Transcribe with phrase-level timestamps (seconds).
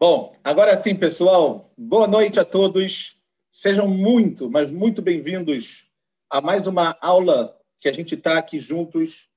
[0.00, 3.20] Bom, agora sim, pessoal, boa noite a todos.
[3.50, 5.90] Sejam muito, mas muito bem-vindos
[6.30, 9.28] a mais uma aula que a gente está aqui juntos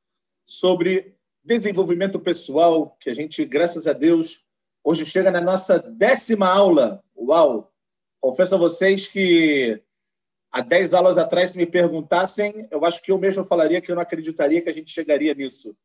[0.46, 4.46] sobre desenvolvimento pessoal, que a gente, graças a Deus,
[4.84, 7.04] hoje chega na nossa décima aula.
[7.18, 7.74] Uau!
[8.20, 9.82] Confesso a vocês que
[10.52, 13.96] há dez aulas atrás, se me perguntassem, eu acho que eu mesmo falaria que eu
[13.96, 15.76] não acreditaria que a gente chegaria nisso.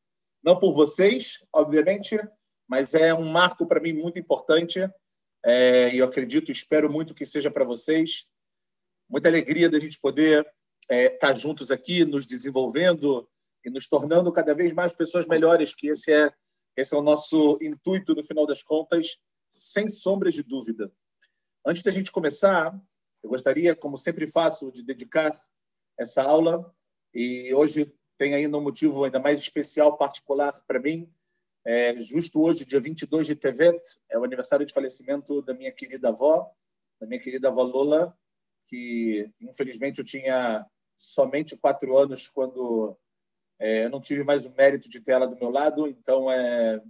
[0.45, 2.21] Não por vocês, obviamente,
[2.69, 4.81] mas é um marco para mim muito importante
[5.49, 8.27] é, e eu acredito, espero muito que seja para vocês.
[9.09, 10.45] Muita alegria da gente poder
[10.89, 13.29] é, estar tá juntos aqui, nos desenvolvendo
[13.65, 16.33] e nos tornando cada vez mais pessoas melhores, que esse é,
[16.77, 20.93] esse é o nosso intuito no final das contas, sem sombras de dúvida.
[21.65, 22.77] Antes da gente começar,
[23.23, 25.33] eu gostaria, como sempre faço, de dedicar
[25.97, 26.75] essa aula
[27.15, 31.09] e hoje tem ainda um motivo ainda mais especial, particular para mim,
[31.67, 36.11] é, justo hoje, dia 22 de Tevet, é o aniversário de falecimento da minha querida
[36.11, 36.49] avó,
[37.01, 38.17] da minha querida avó Lola,
[38.69, 40.65] que infelizmente eu tinha
[40.97, 42.97] somente quatro anos quando
[43.59, 46.81] é, eu não tive mais o mérito de ter ela do meu lado, então é,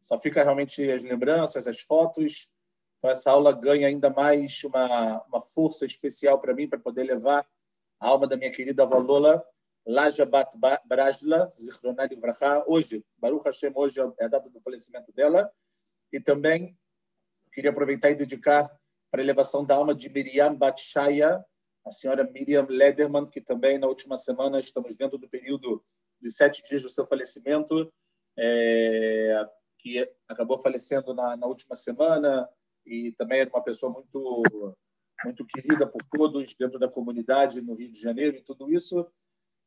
[0.00, 2.48] só fica realmente as lembranças, as fotos.
[2.98, 7.46] Então essa aula ganha ainda mais uma, uma força especial para mim, para poder levar
[8.00, 9.44] a alma da minha querida avó Lola
[9.86, 15.50] Laja Bat Brajla, Zichronah Livracha, hoje, Baruch Hashem, hoje é a data do falecimento dela,
[16.12, 16.76] e também
[17.52, 18.70] queria aproveitar e dedicar
[19.10, 21.44] para a elevação da alma de Miriam Batshaya,
[21.84, 25.84] a senhora Miriam Lederman, que também na última semana estamos dentro do período
[26.20, 27.92] dos sete dias do seu falecimento,
[28.38, 29.46] é,
[29.78, 32.48] que acabou falecendo na, na última semana
[32.86, 34.76] e também era uma pessoa muito
[35.24, 39.06] muito querida por todos dentro da comunidade no Rio de Janeiro e tudo isso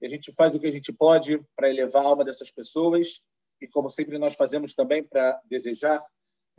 [0.02, 3.22] e a gente faz o que a gente pode para elevar a alma dessas pessoas
[3.62, 6.04] e, como sempre, nós fazemos também para desejar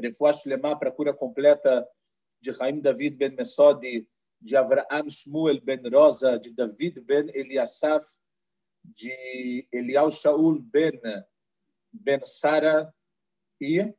[0.00, 1.86] refuash lemar para a cura completa
[2.40, 4.08] de Haim David ben Mesodi,
[4.40, 8.04] de Avraham Shmuel ben Rosa, de David ben Eliasaf,
[8.84, 11.00] de Elial Shaul ben,
[11.92, 12.92] ben Sara
[13.60, 13.92] e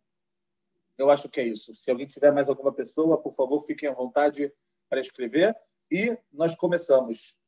[1.00, 1.74] eu acho que é isso.
[1.74, 4.54] Se alguém tiver mais alguma pessoa, por favor, fiquem à vontade
[4.90, 5.56] para escrever.
[5.90, 7.39] E nós começamos.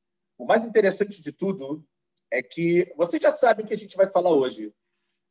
[0.41, 1.87] O mais interessante de tudo
[2.31, 4.73] é que vocês já sabem o que a gente vai falar hoje.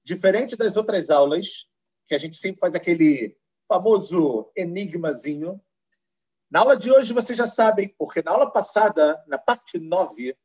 [0.05, 1.69] Diferente das outras aulas,
[2.07, 5.61] que a gente sempre faz aquele famoso enigmazinho,
[6.49, 10.39] na aula de hoje vocês já sabem, porque na aula passada, na parte 9,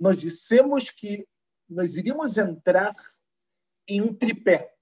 [0.00, 1.24] nós dissemos que
[1.68, 2.92] nós iríamos entrar
[3.86, 4.74] em um tripé,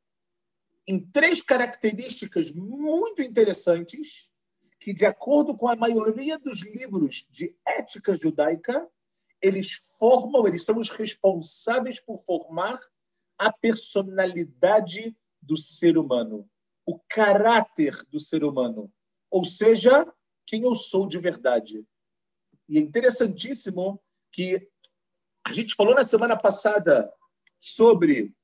[0.89, 4.33] em três características muito interessantes
[4.81, 8.91] que, de acordo com a maioria dos livros de ética judaica,
[9.43, 12.79] eles formam, eles são os responsáveis por formar
[13.37, 16.49] a personalidade do ser humano,
[16.87, 18.93] o caráter do ser humano,
[19.31, 20.07] ou seja,
[20.47, 21.85] quem eu sou de verdade.
[22.69, 24.69] E é interessantíssimo que
[25.45, 27.13] a gente falou na semana passada
[27.59, 28.35] sobre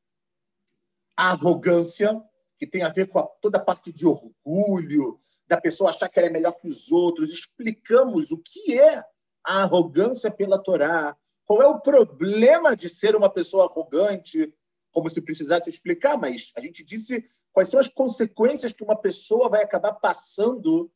[1.17, 2.21] a arrogância,
[2.59, 6.19] que tem a ver com a, toda a parte de orgulho, da pessoa achar que
[6.19, 7.31] ela é melhor que os outros.
[7.31, 9.05] Explicamos o que é
[9.49, 11.17] a arrogância pela Torá?
[11.47, 14.55] Qual é o problema de ser uma pessoa arrogante?
[14.93, 19.49] Como se precisasse explicar, mas a gente disse quais são as consequências que uma pessoa
[19.49, 20.93] vai acabar passando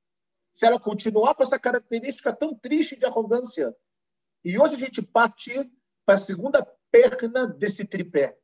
[0.52, 3.74] se ela continuar com essa característica tão triste de arrogância.
[4.44, 5.52] E hoje a gente parte
[6.04, 8.36] para a segunda perna desse tripé.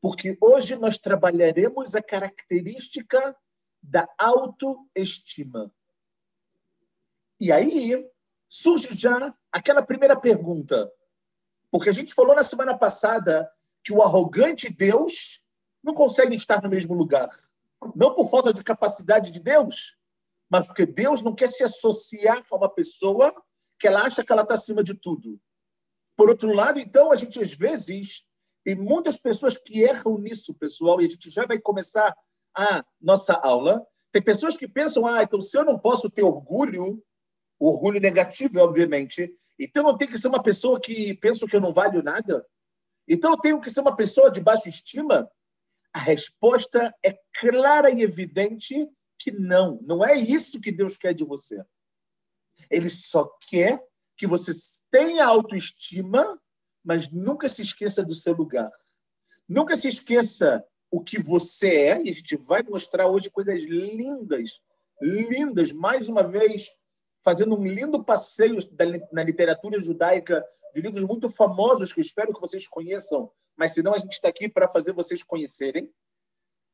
[0.00, 3.36] Porque hoje nós trabalharemos a característica
[3.80, 5.72] da autoestima.
[7.38, 8.04] E aí,
[8.50, 10.90] surge já aquela primeira pergunta.
[11.70, 13.48] Porque a gente falou na semana passada
[13.84, 15.40] que o arrogante Deus
[15.82, 17.30] não consegue estar no mesmo lugar.
[17.94, 19.96] Não por falta de capacidade de Deus,
[20.50, 23.32] mas porque Deus não quer se associar a uma pessoa
[23.78, 25.40] que ela acha que ela está acima de tudo.
[26.16, 28.26] Por outro lado, então, a gente às vezes
[28.64, 32.14] tem muitas pessoas que erram nisso, pessoal, e a gente já vai começar
[32.54, 33.86] a nossa aula.
[34.10, 37.02] Tem pessoas que pensam, ah, então se eu não posso ter orgulho,
[37.60, 39.32] o orgulho negativo, obviamente.
[39.58, 42.44] Então, eu tenho que ser uma pessoa que penso que eu não valho nada?
[43.06, 45.30] Então, eu tenho que ser uma pessoa de baixa estima?
[45.92, 49.78] A resposta é clara e evidente que não.
[49.82, 51.62] Não é isso que Deus quer de você.
[52.70, 53.78] Ele só quer
[54.16, 54.52] que você
[54.90, 56.40] tenha autoestima,
[56.82, 58.70] mas nunca se esqueça do seu lugar.
[59.46, 64.60] Nunca se esqueça o que você é, e a gente vai mostrar hoje coisas lindas,
[65.00, 66.70] lindas, mais uma vez,
[67.22, 68.58] fazendo um lindo passeio
[69.12, 70.44] na literatura judaica
[70.74, 74.48] de livros muito famosos que espero que vocês conheçam, mas senão a gente está aqui
[74.48, 75.92] para fazer vocês conhecerem.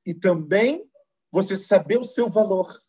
[0.06, 0.88] E também
[1.32, 2.80] você saber o seu valor.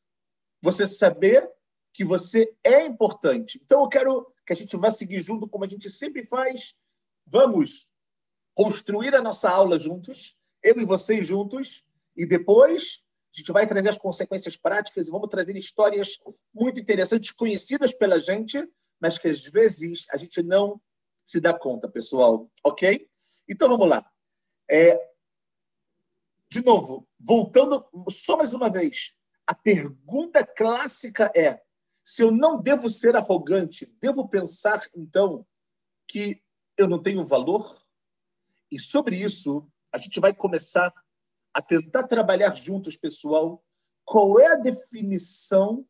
[0.62, 1.48] você saber
[1.94, 3.60] que você é importante.
[3.64, 6.76] Então, eu quero que a gente vá seguir junto, como a gente sempre faz.
[7.26, 7.88] Vamos
[8.56, 11.84] construir a nossa aula juntos, eu e vocês juntos,
[12.16, 13.04] e depois
[13.38, 16.18] a gente vai trazer as consequências práticas e vamos trazer histórias
[16.52, 18.68] muito interessantes, conhecidas pela gente,
[19.00, 20.82] mas que às vezes a gente não
[21.24, 22.50] se dá conta, pessoal.
[22.64, 23.08] Ok?
[23.48, 24.10] Então vamos lá.
[24.70, 25.00] É,
[26.50, 31.62] de novo, voltando só mais uma vez, a pergunta clássica é:
[32.04, 35.46] se eu não devo ser arrogante, devo pensar então
[36.08, 36.42] que
[36.76, 37.78] eu não tenho valor?
[38.72, 40.92] E sobre isso, a gente vai começar
[41.58, 43.64] a tentar trabalhar juntos, pessoal,
[44.06, 45.84] qual é a definição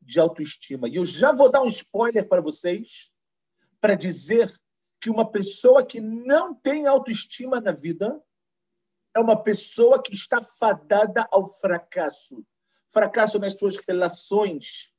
[0.00, 0.88] de autoestima.
[0.88, 3.10] E eu já vou dar um spoiler para vocês,
[3.80, 4.48] para dizer
[5.00, 8.22] que uma pessoa que não tem autoestima na vida
[9.16, 12.46] é uma pessoa que está fadada ao fracasso.
[12.88, 14.92] Fracasso nas suas relações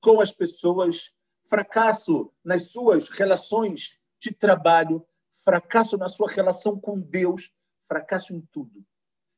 [0.00, 1.10] com as pessoas,
[1.46, 5.06] fracasso nas suas relações de trabalho,
[5.44, 7.50] fracasso na sua relação com Deus,
[7.86, 8.82] fracasso em tudo.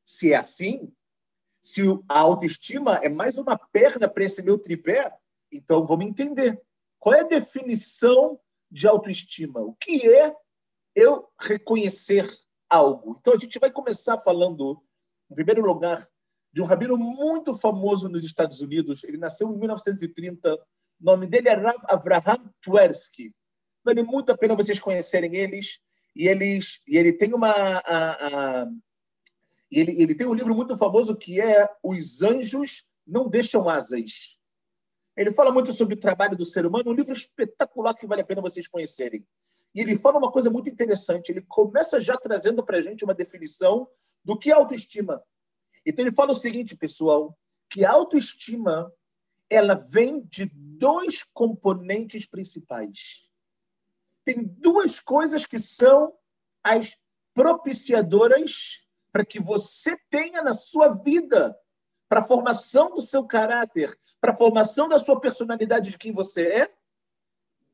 [0.05, 0.93] Se é assim,
[1.59, 5.11] se a autoestima é mais uma perna para esse meu tripé,
[5.51, 6.61] então vamos entender.
[6.99, 9.61] Qual é a definição de autoestima?
[9.61, 10.35] O que é
[10.95, 12.25] eu reconhecer
[12.69, 13.17] algo?
[13.19, 14.79] Então a gente vai começar falando,
[15.31, 16.07] em primeiro lugar,
[16.53, 19.03] de um rabino muito famoso nos Estados Unidos.
[19.03, 20.53] Ele nasceu em 1930.
[20.53, 20.59] O
[21.01, 23.33] nome dele é Rav Avraham Tversky.
[23.83, 25.79] Vale muito a pena vocês conhecerem eles.
[26.15, 28.67] E, eles, e ele tem uma, a, a,
[29.71, 34.37] ele, ele tem um livro muito famoso que é Os Anjos Não Deixam Asas.
[35.17, 38.25] Ele fala muito sobre o trabalho do ser humano, um livro espetacular que vale a
[38.25, 39.25] pena vocês conhecerem.
[39.73, 41.29] E ele fala uma coisa muito interessante.
[41.29, 43.87] Ele começa já trazendo para a gente uma definição
[44.23, 45.23] do que é autoestima.
[45.85, 47.37] Então ele fala o seguinte, pessoal,
[47.69, 48.91] que a autoestima
[49.49, 53.29] ela vem de dois componentes principais.
[54.23, 56.13] Tem duas coisas que são
[56.63, 56.97] as
[57.33, 58.84] propiciadoras
[59.15, 61.57] para que você tenha na sua vida,
[62.09, 66.45] para a formação do seu caráter, para a formação da sua personalidade de quem você
[66.49, 66.75] é,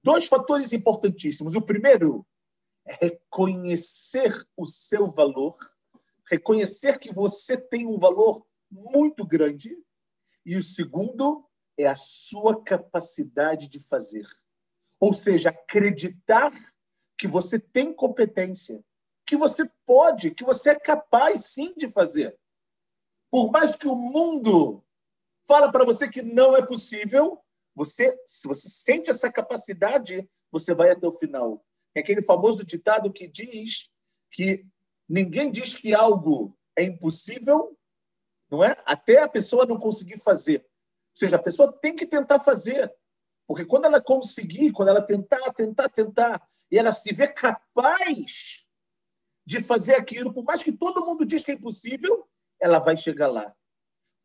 [0.04, 1.56] dois fatores importantíssimos.
[1.56, 2.24] O primeiro
[2.88, 5.58] é reconhecer o seu valor,
[6.30, 9.76] reconhecer que você tem um valor muito grande.
[10.46, 11.44] E o segundo
[11.76, 14.28] é a sua capacidade de fazer.
[15.00, 16.52] Ou seja, acreditar
[17.18, 18.80] que você tem competência,
[19.32, 22.38] que você pode, que você é capaz sim de fazer.
[23.30, 24.84] Por mais que o mundo
[25.48, 27.42] fala para você que não é possível,
[27.74, 31.66] você, se você sente essa capacidade, você vai até o final.
[31.96, 33.90] É aquele famoso ditado que diz
[34.30, 34.66] que
[35.08, 37.80] ninguém diz que algo é impossível,
[38.50, 38.76] não é?
[38.86, 40.60] Até a pessoa não conseguir fazer.
[40.60, 42.94] Ou seja, a pessoa tem que tentar fazer.
[43.48, 48.70] Porque quando ela conseguir, quando ela tentar, tentar, tentar, e ela se vê capaz
[49.52, 52.26] de fazer aquilo, por mais que todo mundo diz que é impossível,
[52.58, 53.54] ela vai chegar lá.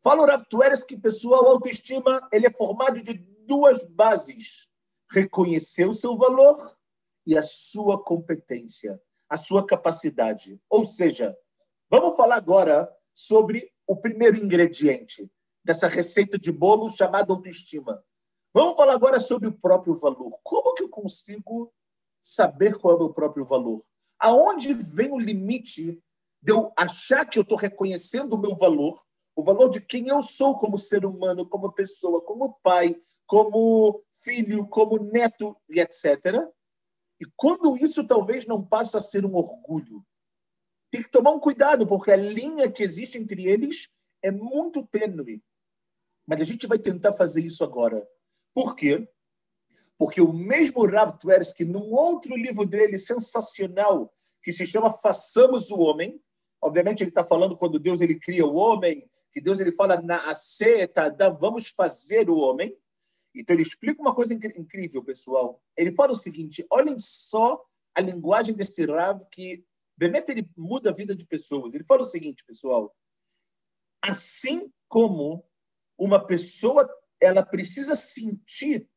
[0.01, 4.69] Fala o Rav Tueres que, pessoal, autoestima ele é formado de duas bases.
[5.11, 6.55] Reconhecer o seu valor
[7.25, 10.61] e a sua competência, a sua capacidade.
[10.69, 11.37] Ou seja,
[11.89, 15.29] vamos falar agora sobre o primeiro ingrediente
[15.61, 18.01] dessa receita de bolo chamada autoestima.
[18.53, 20.39] Vamos falar agora sobre o próprio valor.
[20.41, 21.69] Como que eu consigo
[22.21, 23.81] saber qual é o meu próprio valor?
[24.19, 26.01] Aonde vem o limite
[26.41, 29.01] de eu achar que eu estou reconhecendo o meu valor,
[29.35, 32.95] o valor de quem eu sou como ser humano, como pessoa, como pai,
[33.25, 36.49] como filho, como neto e etc.
[37.19, 40.03] E quando isso talvez não passa a ser um orgulho,
[40.91, 43.89] tem que tomar um cuidado, porque a linha que existe entre eles
[44.23, 45.43] é muito tênue.
[46.25, 48.07] Mas a gente vai tentar fazer isso agora.
[48.53, 49.07] Por quê?
[49.97, 55.79] Porque o mesmo Rav Tversky, num outro livro dele sensacional, que se chama Façamos o
[55.79, 56.21] Homem,
[56.61, 60.33] obviamente ele está falando quando Deus ele cria o homem, que Deus ele fala na
[60.33, 62.75] seta, vamos fazer o homem.
[63.35, 65.61] Então ele explica uma coisa incrível, pessoal.
[65.75, 69.63] Ele fala o seguinte: olhem só a linguagem desse Rav que
[69.95, 71.73] Bemet ele muda a vida de pessoas.
[71.73, 72.95] Ele fala o seguinte, pessoal:
[74.01, 75.43] assim como
[75.97, 76.87] uma pessoa
[77.19, 78.87] ela precisa sentir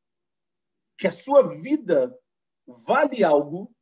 [1.00, 2.14] que a sua vida
[2.86, 3.74] vale algo,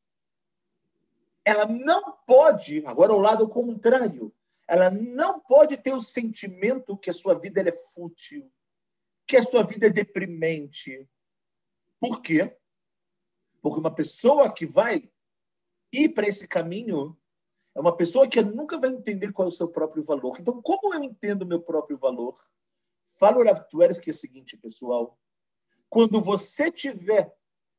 [1.44, 4.32] ela não pode, agora ao lado contrário,
[4.68, 8.48] ela não pode ter o sentimento que a sua vida é fútil,
[9.26, 11.10] que a sua vida é deprimente.
[11.98, 12.56] Por quê?
[13.60, 15.10] Porque uma pessoa que vai
[15.92, 17.18] ir para esse caminho
[17.75, 20.37] é uma pessoa que nunca vai entender qual é o seu próprio valor.
[20.38, 22.38] Então, como eu entendo o meu próprio valor?
[23.18, 25.18] Fala o Rav que é o seguinte, pessoal.
[25.88, 27.35] Quando você tiver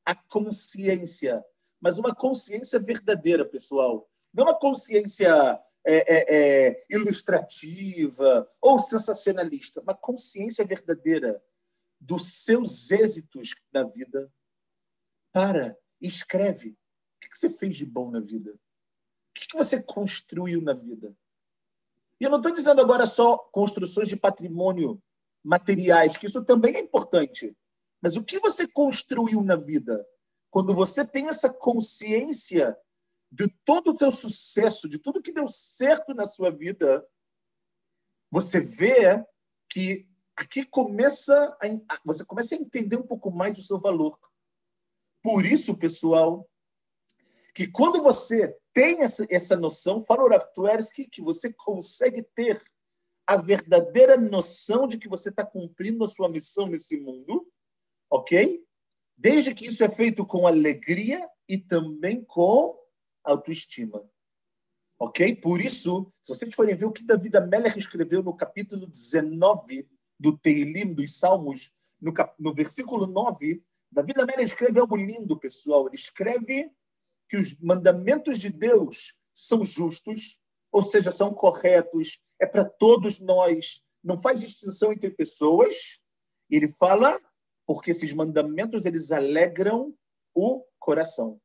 [0.05, 1.43] a consciência,
[1.79, 6.35] mas uma consciência verdadeira, pessoal, não uma consciência é, é,
[6.67, 11.41] é, ilustrativa ou sensacionalista, uma consciência verdadeira
[11.99, 14.31] dos seus êxitos na vida.
[15.31, 16.71] Para, escreve.
[16.71, 18.51] O que você fez de bom na vida?
[18.51, 18.59] O
[19.33, 21.15] que você construiu na vida?
[22.19, 25.01] E eu não estou dizendo agora só construções de patrimônio
[25.43, 27.55] materiais, que isso também é importante.
[28.01, 30.05] Mas o que você construiu na vida?
[30.49, 32.77] Quando você tem essa consciência
[33.31, 37.05] de todo o seu sucesso, de tudo que deu certo na sua vida,
[38.31, 39.23] você vê
[39.69, 41.67] que aqui começa a,
[42.05, 44.17] você começa a entender um pouco mais do seu valor.
[45.21, 46.49] Por isso, pessoal,
[47.53, 50.43] que quando você tem essa, essa noção, fala o Rav
[51.11, 52.61] que você consegue ter
[53.27, 57.45] a verdadeira noção de que você está cumprindo a sua missão nesse mundo,
[58.09, 58.65] ok?
[59.17, 62.77] Desde que isso é feito com alegria e também com
[63.23, 64.03] autoestima.
[64.97, 65.35] Ok?
[65.35, 69.87] Por isso, se vocês forem ver o que Davi Amelech escreveu no capítulo 19
[70.19, 72.33] do Teilim, dos Salmos, no, cap...
[72.39, 75.87] no versículo 9, Davi Amelech escreve algo lindo, pessoal.
[75.87, 76.71] Ele escreve
[77.27, 80.39] que os mandamentos de Deus são justos,
[80.71, 85.99] ou seja, são corretos, é para todos nós, não faz distinção entre pessoas.
[86.49, 87.19] Ele fala
[87.69, 89.95] porque esses mandamentos eles alegram
[90.33, 91.39] o coração.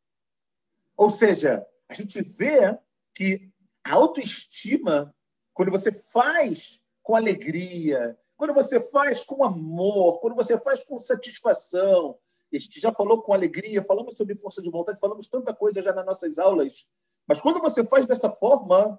[0.97, 2.79] Ou seja, a gente vê
[3.15, 3.53] que
[3.87, 5.15] a autoestima,
[5.53, 12.19] quando você faz com alegria, quando você faz com amor, quando você faz com satisfação,
[12.51, 15.93] a gente já falou com alegria, falamos sobre força de vontade, falamos tanta coisa já
[15.93, 16.89] nas nossas aulas,
[17.29, 18.99] mas quando você faz dessa forma,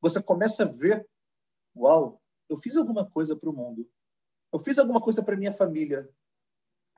[0.00, 1.04] você começa a ver:
[1.74, 3.84] uau, eu fiz alguma coisa para o mundo,
[4.52, 6.08] eu fiz alguma coisa para minha família,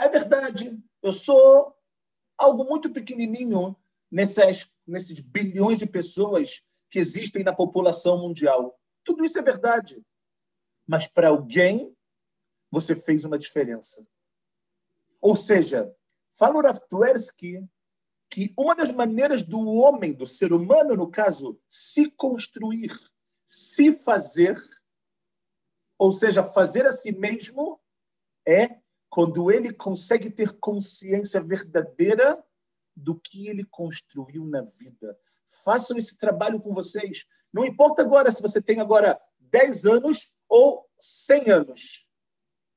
[0.05, 1.77] é verdade, eu sou
[2.37, 3.77] algo muito pequenininho
[4.11, 8.79] nesses bilhões de pessoas que existem na população mundial.
[9.05, 10.05] Tudo isso é verdade.
[10.87, 11.97] Mas para alguém,
[12.71, 14.07] você fez uma diferença.
[15.21, 15.95] Ou seja,
[16.29, 17.67] fala o Rav Tversky
[18.33, 22.91] que uma das maneiras do homem, do ser humano, no caso, se construir,
[23.45, 24.59] se fazer,
[25.99, 27.79] ou seja, fazer a si mesmo,
[28.49, 28.81] é
[29.13, 32.43] quando ele consegue ter consciência verdadeira
[32.97, 35.19] do que ele construiu na vida.
[35.63, 37.27] Façam esse trabalho com vocês.
[37.53, 42.09] Não importa agora se você tem agora 10 anos ou 100 anos.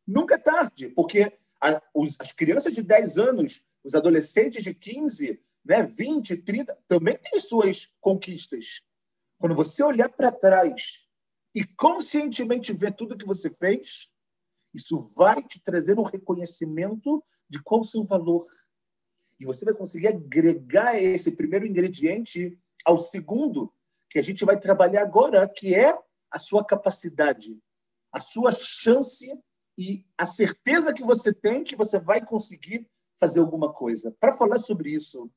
[0.06, 1.32] Nunca é tarde, porque
[1.64, 7.18] a, os, as crianças de 10 anos, os adolescentes de 15, né, 20, 30, também
[7.18, 8.82] têm suas conquistas.
[9.40, 11.00] Quando você olhar para trás
[11.56, 14.14] e conscientemente ver tudo que você fez,
[14.76, 18.46] isso vai te trazer um reconhecimento de qual o seu valor.
[19.40, 23.74] E você vai conseguir agregar esse primeiro ingrediente ao segundo,
[24.10, 25.98] que a gente vai trabalhar agora, que é
[26.30, 27.58] a sua capacidade,
[28.12, 29.32] a sua chance
[29.78, 34.14] e a certeza que você tem que você vai conseguir fazer alguma coisa.
[34.20, 35.30] Para falar sobre isso,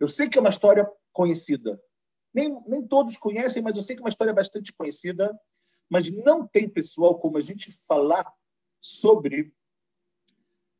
[0.00, 1.80] eu sei que é uma história conhecida.
[2.34, 5.38] Nem, nem todos conhecem, mas eu sei que é uma história bastante conhecida.
[5.88, 8.30] Mas não tem, pessoal, como a gente falar
[8.86, 9.52] sobre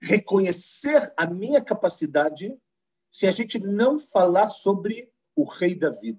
[0.01, 2.57] reconhecer a minha capacidade
[3.11, 6.17] se a gente não falar sobre o rei David.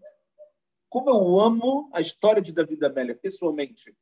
[0.89, 3.96] Como eu amo a história de David Amélia, pessoalmente.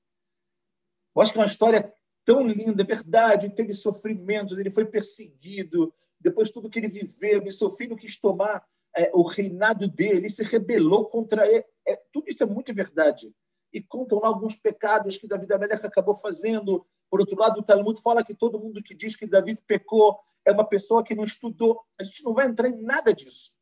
[1.15, 5.93] Eu acho que é uma história tão linda, é verdade, teve sofrimentos, ele foi perseguido,
[6.19, 8.65] depois tudo que ele viveu, e seu filho quis tomar
[8.97, 11.63] é, o reinado dele, ele se rebelou contra ele.
[11.87, 13.31] É, tudo isso é muito verdade.
[13.71, 18.01] E contam lá alguns pecados que David Amelech acabou fazendo, por outro lado, o Talmud
[18.01, 21.81] fala que todo mundo que diz que David pecou é uma pessoa que não estudou.
[21.99, 23.53] A gente não vai entrar em nada disso.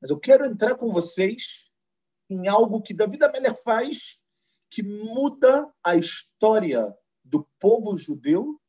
[0.00, 1.70] Mas eu quero entrar com vocês
[2.30, 4.20] em algo que David Ameller faz
[4.70, 6.94] que muda a história
[7.24, 8.60] do povo judeu,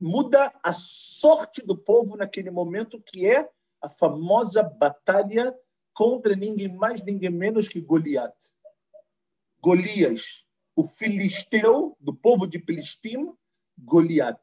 [0.00, 3.48] muda a sorte do povo naquele momento, que é
[3.82, 5.54] a famosa batalha
[5.92, 8.34] contra ninguém mais, ninguém menos que Goliat.
[9.62, 10.43] Golias,
[10.76, 13.32] o filisteu do povo de Filistim,
[13.78, 14.40] Goliat.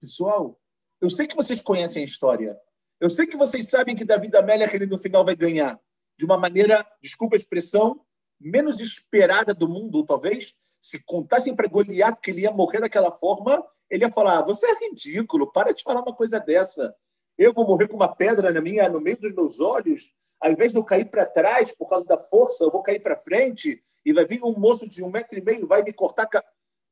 [0.00, 0.60] Pessoal,
[1.00, 2.58] eu sei que vocês conhecem a história.
[3.00, 5.80] Eu sei que vocês sabem que Davi da Amélia ele no final vai ganhar
[6.18, 8.04] de uma maneira, desculpa a expressão,
[8.38, 10.54] menos esperada do mundo, talvez.
[10.80, 14.78] Se contassem para Goliat que ele ia morrer daquela forma, ele ia falar: "Você é
[14.80, 16.94] ridículo, para de falar uma coisa dessa.
[17.40, 20.72] Eu vou morrer com uma pedra na minha, no meio dos meus olhos, ao invés
[20.72, 24.12] de eu cair para trás por causa da força, eu vou cair para frente e
[24.12, 26.28] vai vir um moço de um metro e meio, vai me cortar.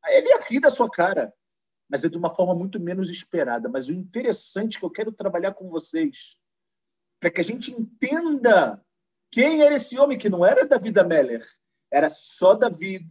[0.03, 1.35] Aí ele ia rir da sua cara,
[1.87, 3.69] mas é de uma forma muito menos esperada.
[3.69, 6.39] Mas o interessante que eu quero trabalhar com vocês,
[7.21, 8.83] para que a gente entenda
[9.31, 11.45] quem era esse homem que não era David Ameller,
[11.93, 13.07] era só David,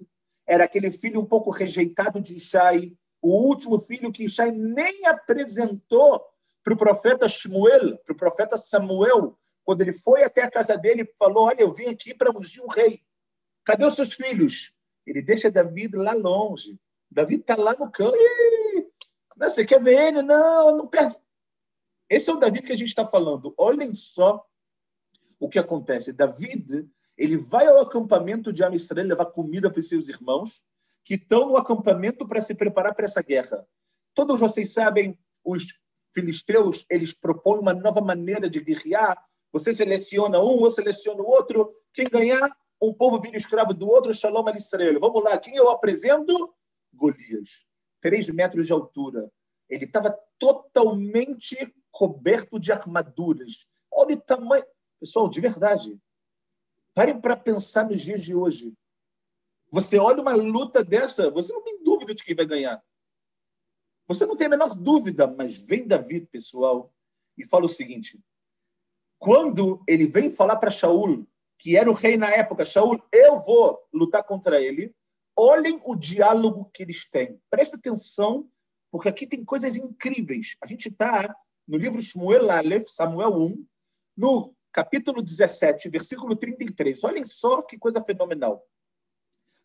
[0.47, 6.25] era aquele filho um pouco rejeitado de Ishai, o último filho que Ishai nem apresentou
[6.67, 11.03] para o profeta Shmuel, para o profeta Samuel, quando ele foi até a casa dele
[11.03, 13.01] e falou: Olha, eu vim aqui para ungir um rei.
[13.63, 14.75] Cadê os seus filhos?
[15.05, 16.77] Ele deixa Davi lá longe.
[17.09, 18.17] Davi está lá no campo.
[19.37, 20.21] Você quer ver ele?
[20.21, 21.15] Não, não perde.
[22.09, 23.53] Esse é o Davi que a gente está falando.
[23.57, 24.45] Olhem só
[25.39, 26.11] o que acontece.
[26.11, 26.65] Davi,
[27.17, 30.61] ele vai ao acampamento de Amisrael levar comida para os seus irmãos
[31.05, 33.65] que estão no acampamento para se preparar para essa guerra.
[34.13, 35.67] Todos vocês sabem, os
[36.13, 39.17] filisteus, eles propõem uma nova maneira de guerrear.
[39.51, 41.73] Você seleciona um, ou seleciona o outro.
[41.93, 42.49] Quem ganhar,
[42.81, 44.99] um povo vira escravo do outro, Shalom Alisrael.
[44.99, 46.53] Vamos lá, quem eu apresento?
[46.93, 47.65] Golias.
[48.01, 49.31] Três metros de altura.
[49.69, 53.67] Ele estava totalmente coberto de armaduras.
[53.91, 54.63] Olha o tamanho.
[54.99, 55.97] Pessoal, de verdade,
[56.93, 58.73] parem para pensar nos dias de hoje.
[59.71, 62.81] Você olha uma luta dessa, você não tem dúvida de quem vai ganhar.
[64.07, 66.93] Você não tem a menor dúvida, mas vem Davi, pessoal,
[67.37, 68.19] e fala o seguinte:
[69.17, 71.27] quando ele vem falar para Shaul,
[71.59, 74.95] que era o rei na época, Shaul, eu vou lutar contra ele.
[75.35, 77.39] Olhem o diálogo que eles têm.
[77.49, 78.49] Preste atenção,
[78.91, 80.55] porque aqui tem coisas incríveis.
[80.63, 81.35] A gente está
[81.67, 83.65] no livro Shmuel Aleph, Samuel 1,
[84.15, 87.03] no capítulo 17, versículo 33.
[87.03, 88.63] Olhem só que coisa fenomenal.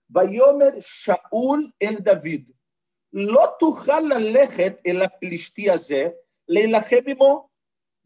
[0.08, 2.50] Vayomer Shaul el David,
[3.13, 6.09] לא תוכל ללכת אל הפלישתי הזה,
[6.47, 7.47] להילחם עמו.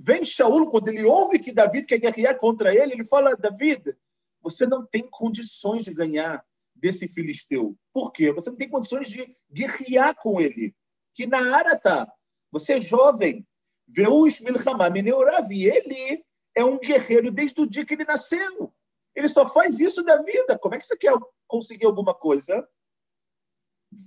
[0.03, 3.95] Vem Shaul, quando ele ouve que David quer guerrear contra ele, ele fala: David,
[4.41, 6.43] você não tem condições de ganhar
[6.75, 7.77] desse filisteu.
[7.93, 8.31] Por quê?
[8.31, 10.75] Você não tem condições de guerrear com ele.
[11.13, 12.11] Que na área tá.
[12.51, 13.47] Você é jovem.
[13.87, 15.47] Veus Milchama Meneurav.
[15.51, 18.73] E ele é um guerreiro desde o dia que ele nasceu.
[19.15, 20.57] Ele só faz isso da vida.
[20.57, 21.13] Como é que você quer
[21.47, 22.67] conseguir alguma coisa?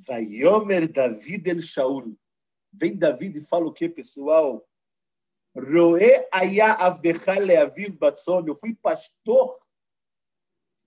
[0.07, 2.17] Vaiomer David el Shaul.
[2.71, 4.65] Vem David e fala o que, pessoal?
[5.55, 8.45] Roe aya avdecha leaviv batzon.
[8.47, 9.59] Eu fui pastor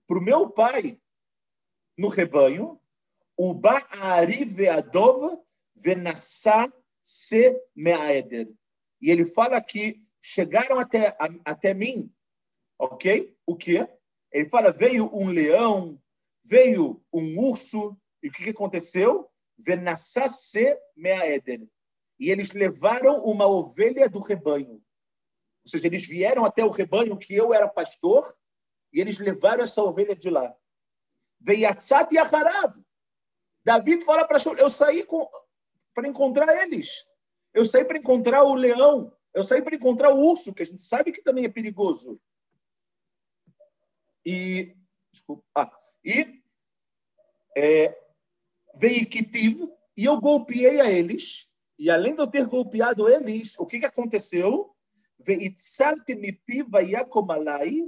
[0.07, 0.99] para o meu pai
[1.97, 2.79] no rebanho.
[3.37, 5.43] Uba ari veadov
[5.75, 8.47] venassa se meaeder.
[9.01, 12.09] E ele fala que chegaram até, até mim,
[12.79, 13.35] ok?
[13.45, 13.87] O quê?
[14.31, 16.01] Ele fala, veio um leão,
[16.45, 19.29] veio um urso, e o que, aconteceu?
[19.57, 21.69] Venassasse meaeden.
[22.17, 24.75] E eles levaram uma ovelha do rebanho.
[24.75, 28.25] Ou seja, eles vieram até o rebanho que eu era pastor
[28.93, 30.55] e eles levaram essa ovelha de lá.
[31.41, 32.73] Veiatzat Yacharav.
[33.65, 35.05] David fala para eu saí
[35.93, 37.05] para encontrar eles.
[37.53, 39.15] Eu saí para encontrar o leão.
[39.33, 42.21] Eu saí para encontrar o urso, que a gente sabe que também é perigoso.
[44.25, 44.75] E,
[45.11, 45.71] desculpa, ah,
[46.05, 46.41] e
[47.57, 48.02] é,
[48.75, 49.07] veio
[49.95, 51.49] e eu golpeei a eles.
[51.77, 54.73] E além de eu ter golpeado eles, o que, que aconteceu?
[55.19, 57.83] Veitsalti mi piva yakomalai,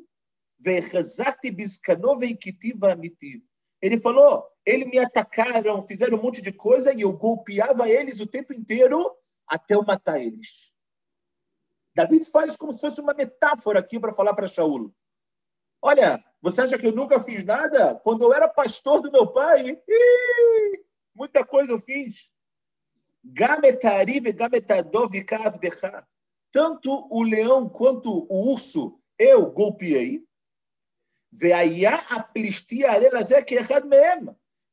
[0.60, 3.44] veirrazakti biscano veikitiva amiti.
[3.82, 8.28] Ele falou, eles me atacaram, fizeram um monte de coisa e eu golpeava eles o
[8.28, 9.16] tempo inteiro
[9.48, 10.72] até eu matar eles.
[11.96, 14.94] David faz como se fosse uma metáfora aqui para falar para Shaul.
[15.82, 17.96] Olha, você acha que eu nunca fiz nada?
[17.96, 19.82] Quando eu era pastor do meu pai,
[21.14, 22.32] muita coisa eu fiz.
[26.52, 30.24] Tanto o leão quanto o urso eu golpeei.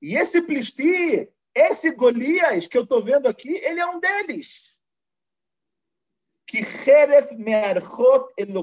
[0.00, 4.78] E esse plisti, esse Golias que eu estou vendo aqui, ele é um deles.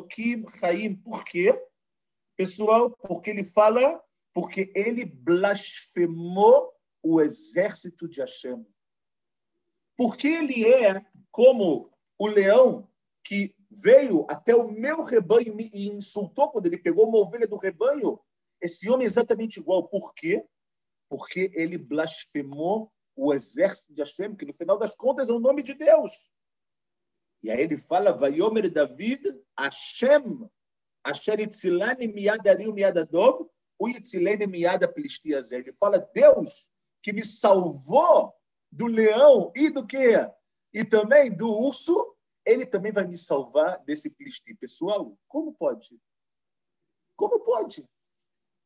[0.09, 0.95] Que.
[1.03, 1.68] Por quê?
[2.39, 4.01] Pessoal, porque ele fala,
[4.33, 6.73] porque ele blasfemou
[7.03, 8.65] o exército de Hashem.
[9.97, 12.89] Porque ele é como o leão
[13.25, 18.17] que veio até o meu rebanho e insultou quando ele pegou uma ovelha do rebanho.
[18.61, 19.89] Esse homem é exatamente igual.
[19.89, 20.47] Por quê?
[21.09, 25.61] Porque ele blasfemou o exército de Hashem, que no final das contas é o nome
[25.61, 26.31] de Deus.
[27.43, 29.23] E aí ele fala, Vayomer David,
[29.59, 30.49] Hashem
[31.03, 32.73] Asher Itzilani Miad Ariu
[33.81, 35.57] o Itzilene Miad Plistiazé.
[35.57, 36.69] Ele fala, Deus
[37.01, 38.33] que me salvou
[38.71, 40.29] do leão e do quê?
[40.73, 44.53] E também do urso, ele também vai me salvar desse plisti.
[44.53, 45.99] Pessoal, como pode?
[47.15, 47.87] Como pode?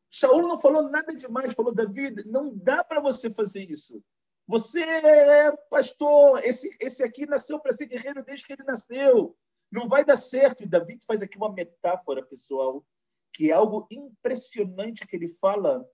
[0.10, 4.04] Shaul não falou nada demais, falou, David, não dá para você fazer isso.
[4.46, 9.36] Você é pastor, esse, esse aqui nasceu para ser guerreiro desde que ele nasceu.
[9.74, 10.64] Não vai dar certo.
[10.64, 12.86] E Davi faz aqui uma metáfora, pessoal,
[13.34, 15.86] que é algo impressionante que ele fala,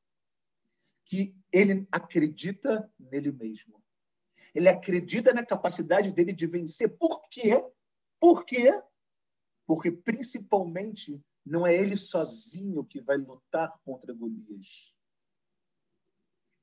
[1.06, 3.82] que ele acredita nele mesmo.
[4.54, 6.98] Ele acredita na capacidade dele de vencer.
[6.98, 7.64] Por quê?
[8.20, 8.72] Por quê?
[9.66, 14.94] Porque, principalmente, não é ele sozinho que vai lutar contra Golias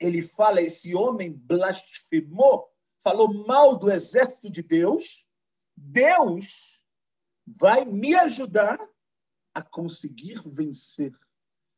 [0.01, 5.27] ele fala: esse homem blasfemou, falou mal do exército de Deus.
[5.77, 6.83] Deus
[7.47, 8.79] vai me ajudar
[9.55, 11.13] a conseguir vencer.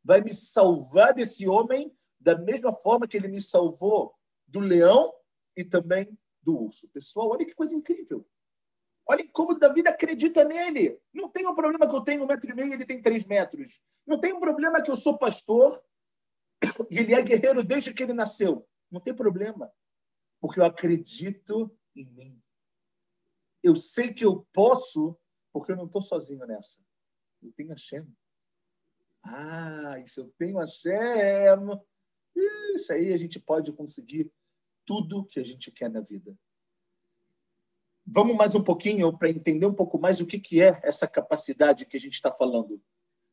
[0.02, 4.14] Vai me salvar desse homem da mesma forma que ele me salvou
[4.46, 5.14] do leão
[5.56, 6.88] e também do urso.
[6.88, 8.26] Pessoal, olha que coisa incrível.
[9.06, 11.00] Olha como Davi acredita nele.
[11.14, 13.24] Não tem um problema que eu tenho um metro e meio e ele tem três
[13.24, 13.80] metros.
[14.06, 15.72] Não tem um problema que eu sou pastor
[16.90, 18.68] e ele é guerreiro desde que ele nasceu.
[18.90, 19.72] Não tem problema,
[20.40, 22.42] porque eu acredito em mim.
[23.62, 25.18] Eu sei que eu posso,
[25.58, 26.78] porque eu não estou sozinho nessa.
[27.42, 28.06] Eu tenho a Shem.
[29.24, 30.94] Ah, e se eu tenho a Shem,
[32.74, 34.32] isso aí a gente pode conseguir
[34.86, 36.32] tudo que a gente quer na vida.
[38.06, 41.86] Vamos mais um pouquinho para entender um pouco mais o que, que é essa capacidade
[41.86, 42.80] que a gente está falando.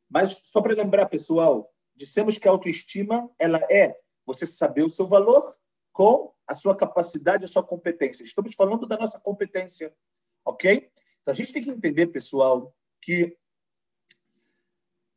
[0.10, 5.08] Mas só para lembrar, pessoal, dissemos que a autoestima ela é você saber o seu
[5.08, 5.56] valor
[5.94, 8.24] com a sua capacidade, a sua competência.
[8.24, 9.96] Estamos falando da nossa competência,
[10.44, 10.92] ok?
[11.26, 13.36] Então a gente tem que entender, pessoal, que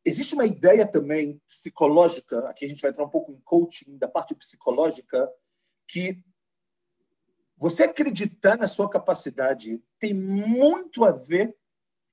[0.03, 2.49] existe uma ideia também psicológica.
[2.49, 5.31] Aqui a gente vai entrar um pouco em coaching da parte psicológica,
[5.87, 6.19] que
[7.55, 11.55] você acreditar na sua capacidade tem muito a ver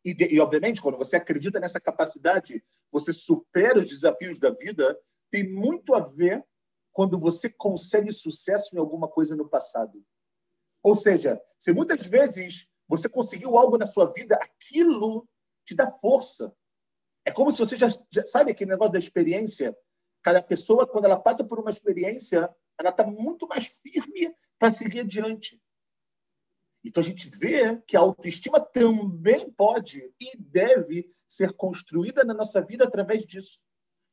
[0.04, 4.94] e, e, obviamente, quando você acredita nessa capacidade, você supera os desafios da vida,
[5.30, 6.44] tem muito a ver
[6.92, 10.04] quando você consegue sucesso em alguma coisa no passado.
[10.82, 15.28] Ou seja, se muitas vezes você conseguiu algo na sua vida, aquilo
[15.64, 16.54] te dá força.
[17.24, 19.76] É como se você já, já sabe aquele negócio da experiência.
[20.22, 25.00] Cada pessoa, quando ela passa por uma experiência, ela está muito mais firme para seguir
[25.00, 25.60] adiante.
[26.84, 32.62] Então a gente vê que a autoestima também pode e deve ser construída na nossa
[32.62, 33.60] vida através disso.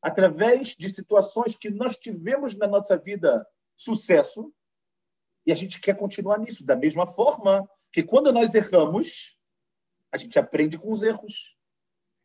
[0.01, 4.51] Através de situações que nós tivemos na nossa vida sucesso
[5.45, 6.65] e a gente quer continuar nisso.
[6.65, 9.37] Da mesma forma que quando nós erramos,
[10.11, 11.57] a gente aprende com os erros.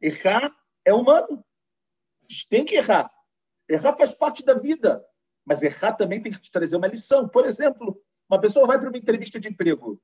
[0.00, 0.54] Errar
[0.85, 1.44] é humano.
[2.22, 3.11] A gente tem que errar.
[3.68, 5.04] Errar faz parte da vida.
[5.44, 7.28] Mas errar também tem que te trazer uma lição.
[7.28, 8.00] Por exemplo,
[8.31, 10.00] uma pessoa vai para uma entrevista de emprego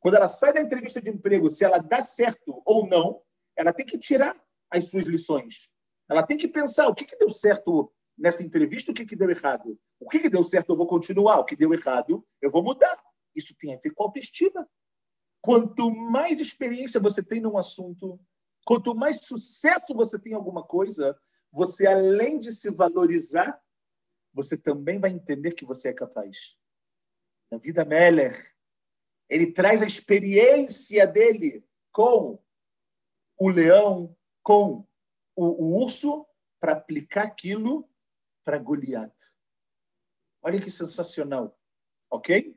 [0.00, 3.22] quando ela sai da entrevista de emprego, se ela dá certo ou não,
[3.54, 4.34] ela tem que tirar
[4.70, 5.70] as suas lições.
[6.08, 9.30] Ela tem que pensar o que, que deu certo nessa entrevista, o que, que deu
[9.30, 9.78] errado.
[9.98, 11.38] O que, que deu certo, eu vou continuar.
[11.38, 13.02] O que deu errado, eu vou mudar.
[13.34, 14.68] Isso tem a ver com autoestima.
[15.40, 18.20] Quanto mais experiência você tem num assunto,
[18.64, 21.18] quanto mais sucesso você tem em alguma coisa,
[21.50, 23.58] você, além de se valorizar,
[24.34, 26.58] você também vai entender que você é capaz.
[27.50, 28.36] Na vida Meller,
[29.30, 32.38] ele traz a experiência dele com
[33.38, 34.86] o leão, com
[35.34, 36.26] o, o urso,
[36.60, 37.89] para aplicar aquilo
[38.44, 39.14] para Goliat.
[40.42, 41.58] Olha que sensacional,
[42.10, 42.56] ok?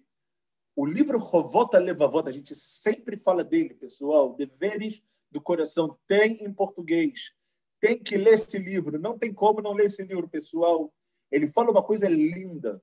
[0.75, 4.35] O livro Rovota Levavota, a gente sempre fala dele, pessoal.
[4.35, 7.31] Deveres do coração tem em português.
[7.79, 8.99] Tem que ler esse livro.
[8.99, 10.91] Não tem como não ler esse livro, pessoal.
[11.29, 12.81] Ele fala uma coisa linda.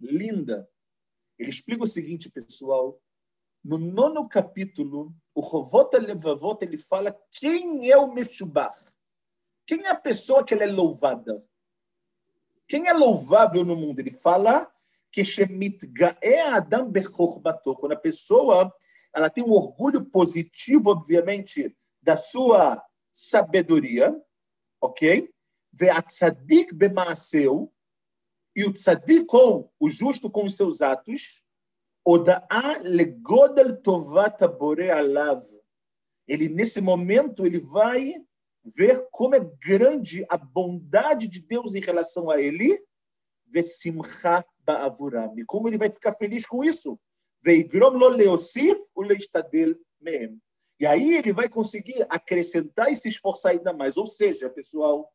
[0.00, 0.66] Linda.
[1.38, 2.98] Ele explica o seguinte, pessoal.
[3.62, 8.78] No nono capítulo, o Rovota Levavota, ele fala quem é o Meshubach.
[9.66, 11.44] Quem é a pessoa que ela é louvada?
[12.68, 14.00] Quem é louvável no mundo?
[14.00, 14.70] Ele fala
[15.12, 16.92] que Gae Adam.
[17.78, 18.72] Quando a pessoa
[19.14, 24.14] ela tem um orgulho positivo, obviamente, da sua sabedoria,
[24.80, 25.30] ok?
[25.72, 27.72] Ve'atzadik bemaaseu,
[28.54, 31.42] e o tzadik com o justo com os seus atos,
[32.06, 35.42] Oda'a legodel tovat abore alav.
[36.28, 38.14] Ele, nesse momento, ele vai
[38.66, 42.82] ver como é grande a bondade de Deus em relação a ele,
[43.46, 44.44] vesimcha
[45.46, 46.98] como ele vai ficar feliz com isso?
[50.78, 53.96] E aí ele vai conseguir acrescentar e se esforçar ainda mais.
[53.96, 55.10] Ou seja, pessoal,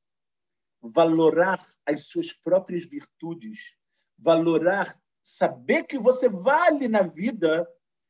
[0.82, 3.76] valorar as suas próprias virtudes,
[4.18, 7.68] valorar, saber que você vale na vida,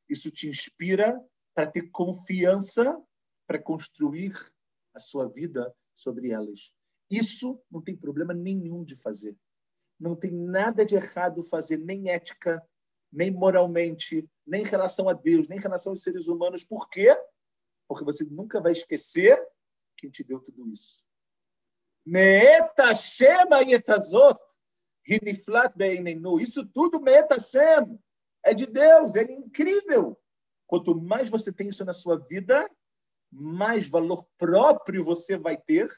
[0.08, 1.20] isso te inspira
[1.54, 3.02] para ter confiança
[3.48, 4.34] para construir
[4.94, 6.74] a sua vida sobre elas.
[7.10, 9.38] Isso não tem problema nenhum de fazer.
[10.00, 12.66] Não tem nada de errado fazer, nem ética,
[13.12, 16.64] nem moralmente, nem em relação a Deus, nem em relação aos seres humanos.
[16.64, 17.16] Por quê?
[17.88, 19.40] Porque você nunca vai esquecer
[19.98, 21.04] quem te deu tudo isso.
[26.40, 27.04] Isso tudo,
[28.44, 30.18] é de Deus, é incrível.
[30.66, 32.70] Quanto mais você tem isso na sua vida,
[33.32, 35.90] mais valor próprio você vai ter,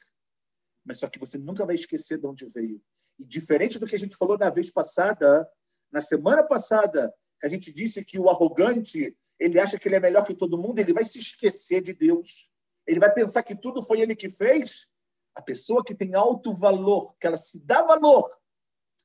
[0.85, 2.81] mas só que você nunca vai esquecer de onde veio.
[3.17, 5.47] E diferente do que a gente falou na vez passada,
[5.91, 10.25] na semana passada, a gente disse que o arrogante, ele acha que ele é melhor
[10.25, 12.49] que todo mundo, ele vai se esquecer de Deus.
[12.85, 14.87] Ele vai pensar que tudo foi ele que fez.
[15.35, 18.29] A pessoa que tem alto valor, que ela se dá valor,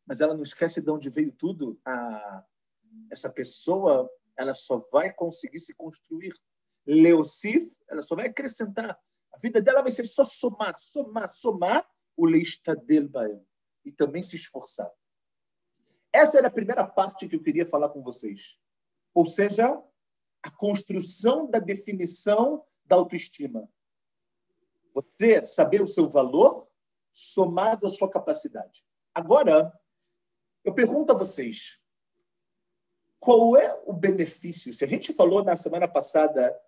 [0.07, 2.45] mas ela não esquece de onde veio tudo, ah,
[3.11, 6.33] essa pessoa ela só vai conseguir se construir.
[6.89, 8.99] Leocif, ela só vai acrescentar.
[9.33, 13.11] A vida dela vai ser só somar, somar, somar o leista del
[13.85, 14.91] e também se esforçar.
[16.11, 18.59] Essa era a primeira parte que eu queria falar com vocês.
[19.15, 19.69] Ou seja,
[20.43, 23.69] a construção da definição da autoestima.
[24.95, 26.67] Você saber o seu valor
[27.11, 28.83] somado à sua capacidade.
[29.15, 29.73] Agora,
[30.65, 31.81] eu pergunto a vocês,
[33.21, 34.73] qual é o benefício?
[34.73, 36.59] Se a gente falou na semana passada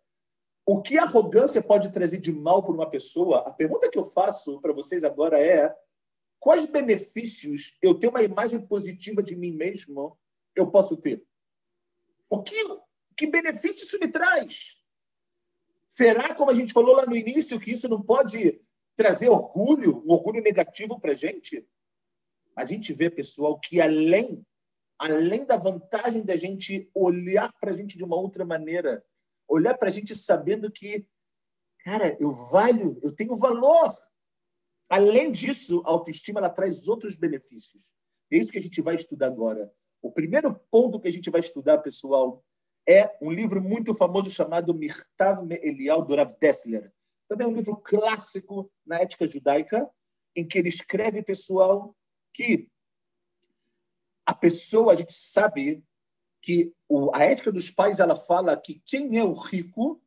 [0.66, 4.04] o que a arrogância pode trazer de mal para uma pessoa, a pergunta que eu
[4.04, 5.74] faço para vocês agora é
[6.38, 10.18] quais benefícios eu ter uma imagem positiva de mim mesmo
[10.54, 11.24] eu posso ter?
[12.28, 12.56] O que,
[13.16, 14.76] que benefício isso me traz?
[15.88, 18.60] Será, como a gente falou lá no início, que isso não pode
[18.94, 21.66] trazer orgulho, um orgulho negativo para a gente?
[22.56, 24.46] A gente vê, pessoal, que além,
[24.98, 29.04] além da vantagem da gente olhar para a gente de uma outra maneira,
[29.50, 31.06] olhar para a gente sabendo que,
[31.84, 33.92] cara, eu valho, eu tenho valor.
[34.88, 37.92] Além disso, a autoestima ela traz outros benefícios.
[38.30, 39.70] É isso que a gente vai estudar agora.
[40.00, 42.44] O primeiro ponto que a gente vai estudar, pessoal,
[42.88, 46.92] é um livro muito famoso chamado Mirtav Me'elial do Rav Dessler.
[47.28, 49.88] Também é um livro clássico na ética judaica,
[50.34, 51.94] em que ele escreve, pessoal,
[52.32, 52.68] que
[54.24, 55.84] a pessoa, a gente sabe
[56.42, 60.00] que o, a ética dos pais ela fala que quem é o rico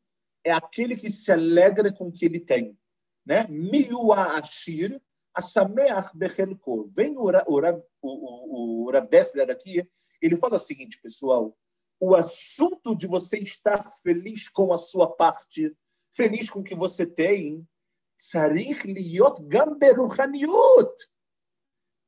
[0.44, 2.78] é aquele que se alegra com o que ele tem.
[3.26, 3.46] Né?
[3.48, 5.02] Miua ashir,
[5.34, 6.92] asameach bechelko.
[6.94, 7.60] Vem o, o,
[8.02, 9.88] o, o Rav Dessler aqui,
[10.22, 11.58] ele fala o seguinte, pessoal,
[12.00, 15.76] o assunto de você estar feliz com a sua parte,
[16.12, 17.66] feliz com o que você tem,
[18.16, 20.94] sarich liot gamberuchaniut.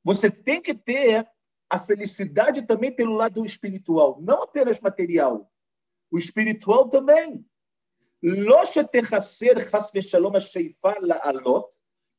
[0.04, 1.28] Você tem que ter
[1.70, 5.52] a felicidade também pelo lado espiritual, não apenas material.
[6.12, 7.46] O espiritual também.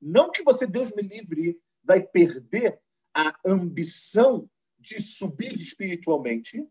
[0.01, 2.81] Não que você, Deus me livre, vai perder
[3.15, 6.69] a ambição de subir espiritualmente,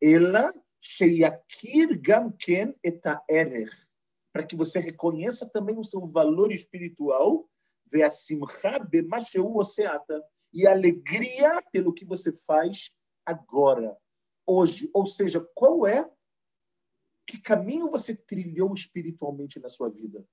[0.00, 3.70] ela sheyakir gamken eta erech,
[4.32, 7.46] para que você reconheça também o seu valor espiritual,
[7.86, 12.90] ve'asimcha b'masheu oseata, e alegria pelo que você faz
[13.24, 13.96] agora,
[14.46, 14.90] hoje.
[14.92, 16.08] Ou seja, qual é
[17.26, 20.24] que caminho você trilhou espiritualmente na sua vida?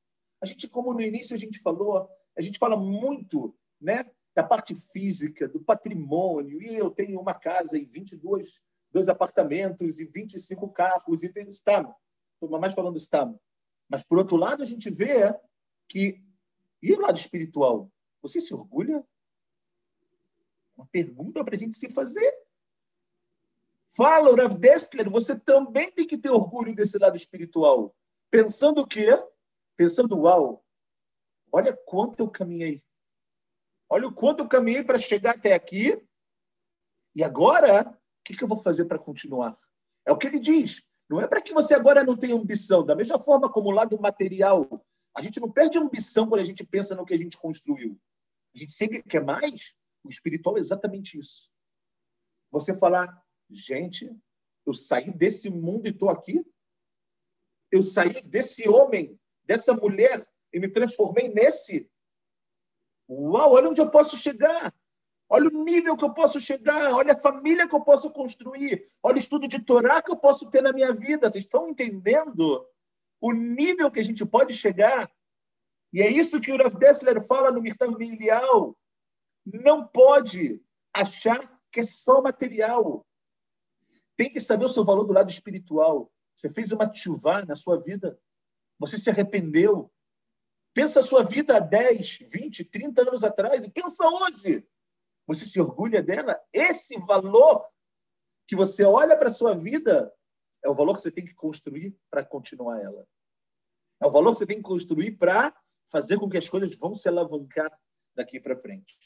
[0.41, 4.05] A gente, como no início a gente falou, a gente fala muito, né,
[4.35, 8.59] da parte física, do patrimônio, e eu tenho uma casa e 22
[8.91, 11.93] dois apartamentos e 25 carros e tem estamos.
[12.33, 13.39] Estou mais falando estamos.
[13.89, 15.33] Mas por outro lado a gente vê
[15.87, 16.21] que
[16.81, 19.03] e o lado espiritual, você se orgulha
[20.79, 22.33] uma pergunta para a gente se fazer.
[23.95, 27.93] Fala, Rav Dessler, você também tem que ter orgulho desse lado espiritual.
[28.31, 29.07] Pensando o quê?
[29.75, 30.63] Pensando, uau,
[31.51, 32.81] olha quanto eu caminhei.
[33.89, 36.01] Olha o quanto eu caminhei para chegar até aqui.
[37.15, 39.57] E agora, o que, que eu vou fazer para continuar?
[40.05, 40.87] É o que ele diz.
[41.09, 42.85] Não é para que você agora não tenha ambição.
[42.85, 44.85] Da mesma forma como o lado material.
[45.17, 47.99] A gente não perde ambição quando a gente pensa no que a gente construiu.
[48.55, 51.49] A gente sempre quer mais, o espiritual é exatamente isso.
[52.51, 54.09] Você falar, gente,
[54.65, 56.45] eu saí desse mundo e estou aqui.
[57.71, 61.89] Eu saí desse homem, dessa mulher e me transformei nesse.
[63.07, 64.73] Uau, olha onde eu posso chegar.
[65.27, 66.91] Olha o nível que eu posso chegar.
[66.93, 68.83] Olha a família que eu posso construir.
[69.03, 71.29] Olha o estudo de Torá que eu posso ter na minha vida.
[71.29, 72.67] Vocês estão entendendo
[73.21, 75.11] o nível que a gente pode chegar?
[75.93, 78.75] E é isso que o Rav Dessler fala no Mirtav Milial
[79.45, 80.61] não pode
[80.93, 81.39] achar
[81.71, 83.05] que é só material.
[84.15, 86.11] Tem que saber o seu valor do lado espiritual.
[86.35, 88.19] Você fez uma chuva na sua vida.
[88.79, 89.91] Você se arrependeu.
[90.73, 94.67] Pensa a sua vida há 10, 20, 30 anos atrás e pensa hoje.
[95.27, 96.39] Você se orgulha dela?
[96.53, 97.67] Esse valor
[98.47, 100.11] que você olha para a sua vida,
[100.63, 103.07] é o valor que você tem que construir para continuar ela.
[104.01, 106.95] É o valor que você tem que construir para fazer com que as coisas vão
[106.95, 107.69] se alavancar
[108.15, 108.97] daqui para frente.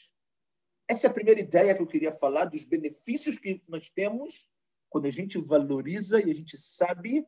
[0.86, 4.46] Essa é a primeira ideia que eu queria falar dos benefícios que nós temos
[4.90, 7.26] quando a gente valoriza e a gente sabe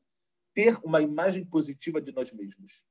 [0.54, 2.84] ter uma imagem positiva de nós mesmos.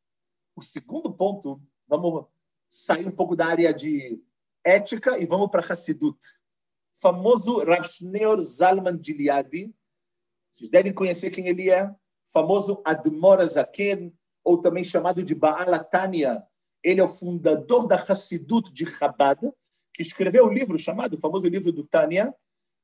[0.56, 2.26] O segundo ponto, vamos
[2.68, 4.22] sair um pouco da área de
[4.64, 6.18] ética e vamos para Hassidut.
[6.94, 9.74] Famoso Rav Shneur Zalman Gileadi,
[10.52, 11.94] vocês devem conhecer quem ele é,
[12.26, 16.44] famoso Admor Zaken, ou também chamado de Baal Atania.
[16.84, 19.40] Ele é o fundador da Hassidut de Chabad,
[19.96, 22.36] que escreveu um livro chamado, o famoso livro do Tânia.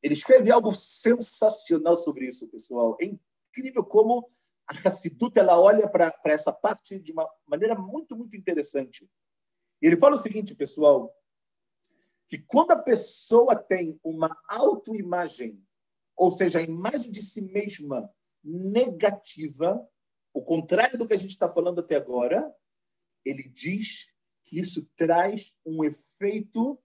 [0.01, 2.97] Ele escreve algo sensacional sobre isso, pessoal.
[3.01, 4.25] É incrível como
[4.65, 9.09] a Hassidut ela olha para essa parte de uma maneira muito, muito interessante.
[9.81, 11.13] Ele fala o seguinte, pessoal,
[12.29, 15.61] que quando a pessoa tem uma autoimagem,
[16.15, 18.09] ou seja, a imagem de si mesma
[18.41, 19.85] negativa,
[20.33, 22.49] o contrário do que a gente está falando até agora,
[23.25, 26.81] ele diz que isso traz um efeito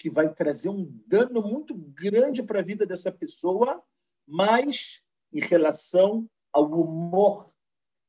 [0.00, 3.84] que vai trazer um dano muito grande para a vida dessa pessoa,
[4.26, 7.46] mas em relação ao humor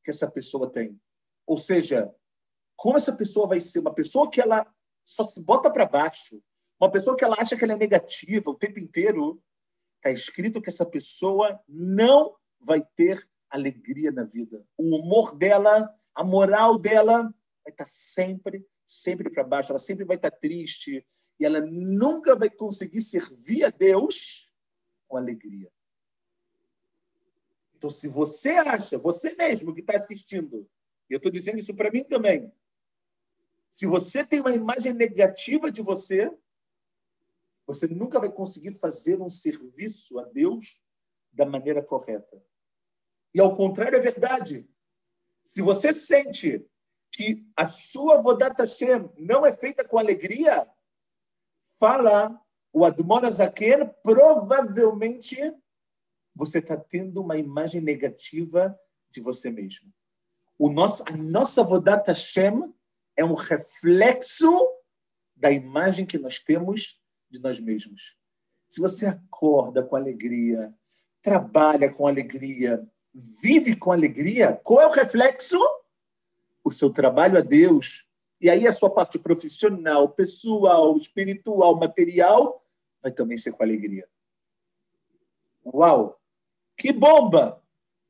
[0.01, 0.97] que essa pessoa tem.
[1.45, 2.09] Ou seja,
[2.77, 4.65] como essa pessoa vai ser uma pessoa que ela
[5.03, 6.41] só se bota para baixo,
[6.79, 9.43] uma pessoa que ela acha que ela é negativa o tempo inteiro,
[9.97, 14.65] está escrito que essa pessoa não vai ter alegria na vida.
[14.77, 19.71] O humor dela, a moral dela vai estar tá sempre, sempre para baixo.
[19.71, 21.05] Ela sempre vai estar tá triste,
[21.39, 24.51] e ela nunca vai conseguir servir a Deus
[25.07, 25.71] com alegria.
[27.75, 30.69] Então, se você acha, você mesmo que está assistindo,
[31.09, 32.51] e eu estou dizendo isso para mim também,
[33.71, 36.31] se você tem uma imagem negativa de você,
[37.65, 40.79] você nunca vai conseguir fazer um serviço a Deus
[41.31, 42.43] da maneira correta.
[43.33, 44.69] E ao contrário, é verdade.
[45.45, 46.69] Se você sente
[47.21, 50.67] que a sua Vodat Hashem não é feita com alegria,
[51.79, 52.41] fala
[52.73, 55.37] o Admor Azaken, provavelmente
[56.35, 58.75] você está tendo uma imagem negativa
[59.11, 59.93] de você mesmo.
[60.57, 62.73] O nosso, a nossa Vodat Hashem
[63.15, 64.49] é um reflexo
[65.35, 68.17] da imagem que nós temos de nós mesmos.
[68.67, 70.73] Se você acorda com alegria,
[71.21, 72.83] trabalha com alegria,
[73.43, 75.59] vive com alegria, qual é o reflexo?
[76.63, 78.07] O seu trabalho a Deus,
[78.39, 82.63] e aí a sua parte profissional, pessoal, espiritual, material,
[83.01, 84.07] vai também ser com alegria.
[85.65, 86.19] Uau!
[86.77, 87.61] Que bomba!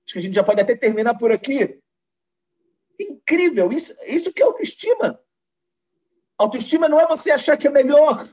[0.06, 1.82] Acho que a gente já pode até terminar por aqui.
[3.00, 3.72] Incrível!
[3.72, 5.22] Isso, isso que é autoestima.
[6.38, 8.28] Autoestima não é você achar que é melhor.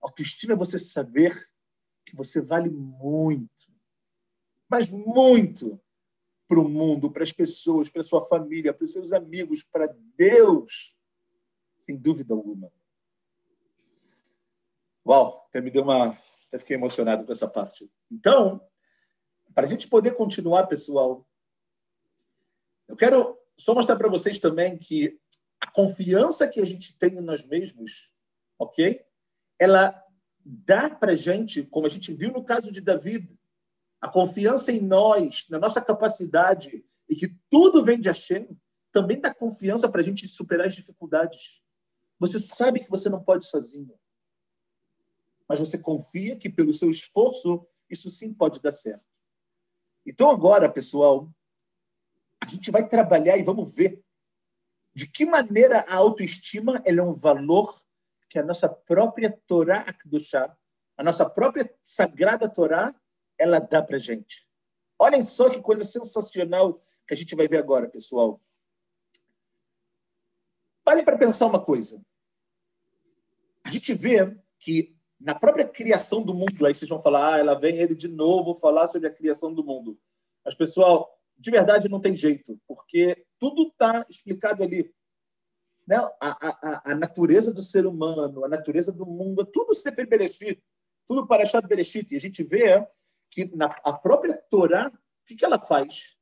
[0.00, 1.34] Autoestima é você saber
[2.04, 3.70] que você vale muito,
[4.68, 5.80] mas muito
[6.48, 10.96] para o mundo, para as pessoas, para sua família, para os seus amigos, para Deus
[11.86, 12.70] sem dúvida alguma.
[15.06, 16.18] Uau, até me deu uma.
[16.48, 17.90] Até fiquei emocionado com essa parte.
[18.10, 18.60] Então,
[19.54, 21.26] para a gente poder continuar, pessoal,
[22.88, 25.18] eu quero só mostrar para vocês também que
[25.60, 28.12] a confiança que a gente tem em nós mesmos,
[28.58, 29.04] ok?
[29.58, 30.04] Ela
[30.44, 33.36] dá para gente, como a gente viu no caso de David,
[34.06, 38.48] a confiança em nós, na nossa capacidade e que tudo vem de Hashem,
[38.92, 41.60] também dá confiança para a gente superar as dificuldades.
[42.18, 43.98] Você sabe que você não pode sozinho.
[45.48, 49.04] Mas você confia que pelo seu esforço isso sim pode dar certo.
[50.06, 51.28] Então agora, pessoal,
[52.40, 54.04] a gente vai trabalhar e vamos ver
[54.94, 57.74] de que maneira a autoestima é um valor
[58.28, 60.56] que a nossa própria Torá Akdushá,
[60.96, 62.94] a nossa própria sagrada Torá,
[63.38, 64.46] ela dá para gente.
[64.98, 66.74] Olhem só que coisa sensacional
[67.06, 68.40] que a gente vai ver agora, pessoal.
[70.84, 72.00] Parem para pensar uma coisa.
[73.64, 77.58] A gente vê que na própria criação do mundo, aí vocês vão falar, ah, ela
[77.58, 79.98] vem ele de novo falar sobre a criação do mundo.
[80.44, 84.92] Mas, pessoal, de verdade não tem jeito, porque tudo está explicado ali.
[85.86, 85.96] Né?
[85.96, 90.62] A, a, a, natureza do ser humano, a natureza do mundo, tudo Sefer Bereshit,
[91.06, 92.12] tudo para Parashat Bereshit.
[92.12, 92.86] E a gente vê
[93.30, 96.16] que na, a própria Torá, o que, que ela faz?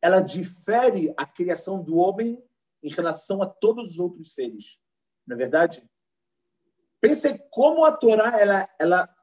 [0.00, 2.42] Ela difere a criação do homem
[2.82, 4.80] em relação a todos os outros seres.
[5.26, 5.88] Não é verdade?
[7.00, 9.16] Pense como a Torá ela, ela,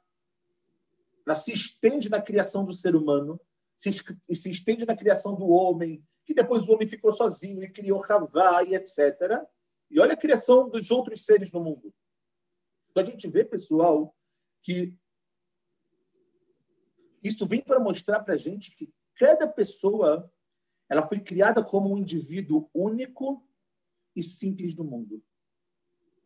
[1.26, 3.40] ela se estende na criação do ser humano,
[3.76, 8.04] se, se estende na criação do homem, que depois o homem ficou sozinho e criou
[8.04, 9.42] Havá e etc.
[9.90, 11.94] E olha a criação dos outros seres no mundo.
[12.92, 14.14] Então a gente vê, pessoal,
[14.62, 14.94] que
[17.24, 20.32] Isso vem para mostrar para a gente que cada pessoa
[20.90, 23.46] ela foi criada como um indivíduo único
[24.16, 25.24] e simples do mundo.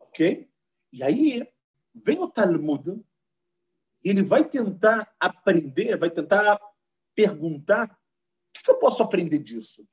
[0.00, 0.48] Ok?
[0.92, 1.46] E aí
[1.94, 3.04] vem o Talmud,
[4.02, 6.58] ele vai tentar aprender, vai tentar
[7.14, 9.86] perguntar: o que eu posso aprender disso?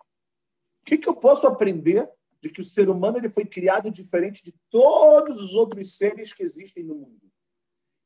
[0.82, 4.54] O que eu posso aprender de que o ser humano ele foi criado diferente de
[4.70, 7.32] todos os outros seres que existem no mundo?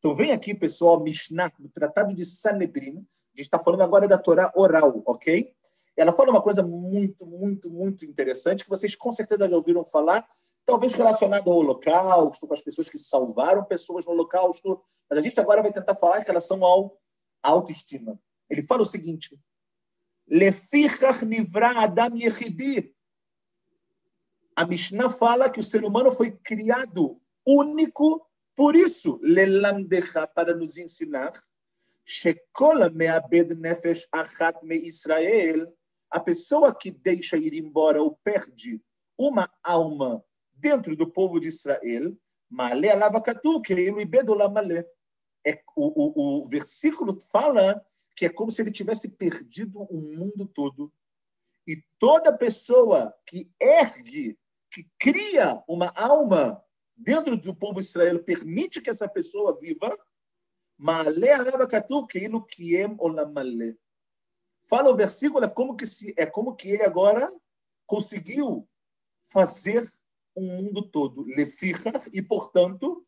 [0.05, 2.97] Então, vem aqui, pessoal, Mishnah, no Tratado de Sanedrin.
[2.99, 5.51] A gente está falando agora da Torá oral, ok?
[5.97, 10.23] Ela fala uma coisa muito, muito, muito interessante que vocês com certeza já ouviram falar,
[10.63, 14.79] talvez relacionado ao Holocausto, com as pessoas que salvaram pessoas no Holocausto,
[15.09, 16.95] mas a gente agora vai tentar falar em relação ao
[17.41, 18.19] autoestima.
[18.47, 19.35] Ele fala o seguinte:
[20.29, 22.93] Lefichach nivra adam yechidi.
[24.55, 28.23] A Mishnah fala que o ser humano foi criado único
[28.55, 31.33] por isso, lelamdecha, para nos ensinar,
[32.05, 35.67] shekol me'abed nefesh achat me Israel,
[36.09, 38.81] a pessoa que deixa ir embora ou perde
[39.17, 42.15] uma alma dentro do povo de Israel,
[42.49, 44.85] male alavakatu, que ele ibedolamale.
[45.45, 47.83] É, o, o, o versículo fala
[48.15, 50.91] que é como se ele tivesse perdido o mundo todo.
[51.67, 54.37] E toda pessoa que ergue,
[54.71, 56.63] que cria uma alma
[56.95, 59.97] dentro do povo israel permite que essa pessoa viva,
[64.59, 67.31] Fala o versículo, é como que se, é como que ele agora
[67.85, 68.67] conseguiu
[69.21, 69.87] fazer
[70.33, 71.25] o um mundo todo.
[72.11, 73.05] E portanto.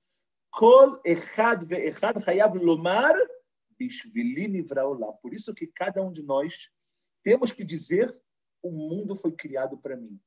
[5.22, 6.70] Por isso que cada um de nós
[7.24, 8.10] temos que dizer
[8.64, 10.20] o mundo foi criado para mim.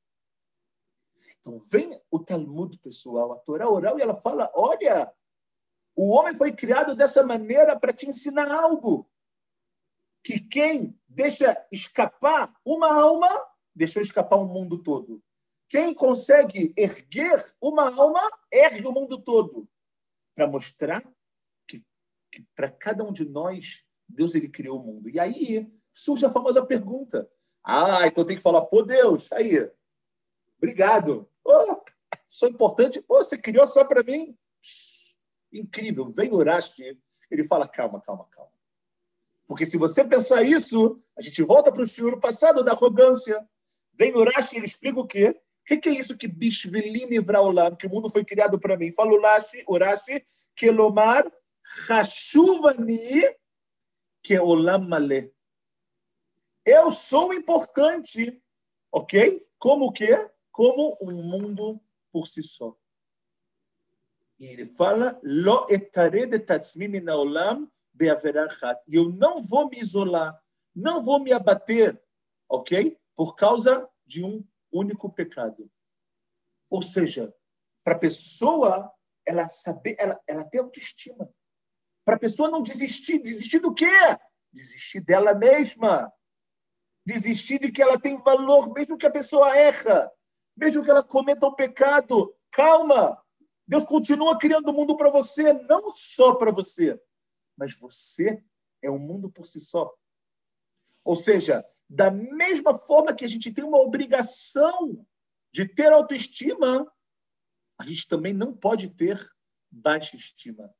[1.39, 5.11] Então vem o Talmud pessoal, a Torá oral, e ela fala: olha,
[5.95, 9.09] o homem foi criado dessa maneira para te ensinar algo.
[10.23, 13.27] Que quem deixa escapar uma alma,
[13.75, 15.21] deixou escapar o mundo todo.
[15.67, 19.67] Quem consegue erguer uma alma, ergue o mundo todo.
[20.35, 21.01] Para mostrar
[21.67, 21.83] que,
[22.31, 25.09] que para cada um de nós, Deus ele criou o mundo.
[25.09, 27.29] E aí surge a famosa pergunta:
[27.63, 29.69] ah, então tem que falar, por Deus, aí,
[30.61, 31.27] obrigado.
[31.43, 31.81] Oh,
[32.27, 33.03] sou importante.
[33.07, 34.37] Oh, você criou só para mim?
[35.51, 36.09] Incrível.
[36.09, 36.97] Vem Urashi.
[37.29, 38.51] Ele fala: calma, calma, calma.
[39.47, 43.45] Porque se você pensar isso, a gente volta para o shiur passado da arrogância.
[43.93, 45.29] Vem Urashi, ele explica o quê?
[45.29, 48.91] O que, que, é isso que Bishvilini Vraulam, que o mundo foi criado para mim?
[48.91, 50.23] Fala Urashi, Urashi,
[50.55, 51.29] Kelomar,
[51.87, 52.99] Hashuvani,
[54.23, 55.31] que é.
[56.65, 58.41] Eu sou importante,
[58.91, 59.45] ok?
[59.57, 60.29] Como o quê?
[60.51, 61.81] Como um mundo
[62.11, 62.75] por si só.
[64.39, 68.81] E ele fala, Lo de tatzmi min haolam beaverachat.
[68.87, 70.39] Eu não vou me isolar,
[70.75, 72.01] não vou me abater,
[72.49, 72.97] ok?
[73.15, 75.69] Por causa de um único pecado.
[76.69, 77.33] Ou seja,
[77.83, 78.91] para a pessoa,
[79.27, 81.29] ela saber, ela, ela ter autoestima.
[82.03, 83.19] Para a pessoa não desistir.
[83.19, 83.85] Desistir do quê?
[84.51, 86.11] Desistir dela mesma.
[87.05, 90.11] Desistir de que ela tem valor, mesmo que a pessoa erra
[90.61, 93.19] mesmo que ela cometa um pecado, calma.
[93.67, 97.01] Deus continua criando o mundo para você, não só para você,
[97.57, 98.43] mas você
[98.79, 99.91] é um mundo por si só.
[101.03, 105.03] Ou seja, da mesma forma que a gente tem uma obrigação
[105.51, 106.85] de ter autoestima,
[107.79, 109.19] a gente também não pode ter
[109.71, 110.71] baixa estima.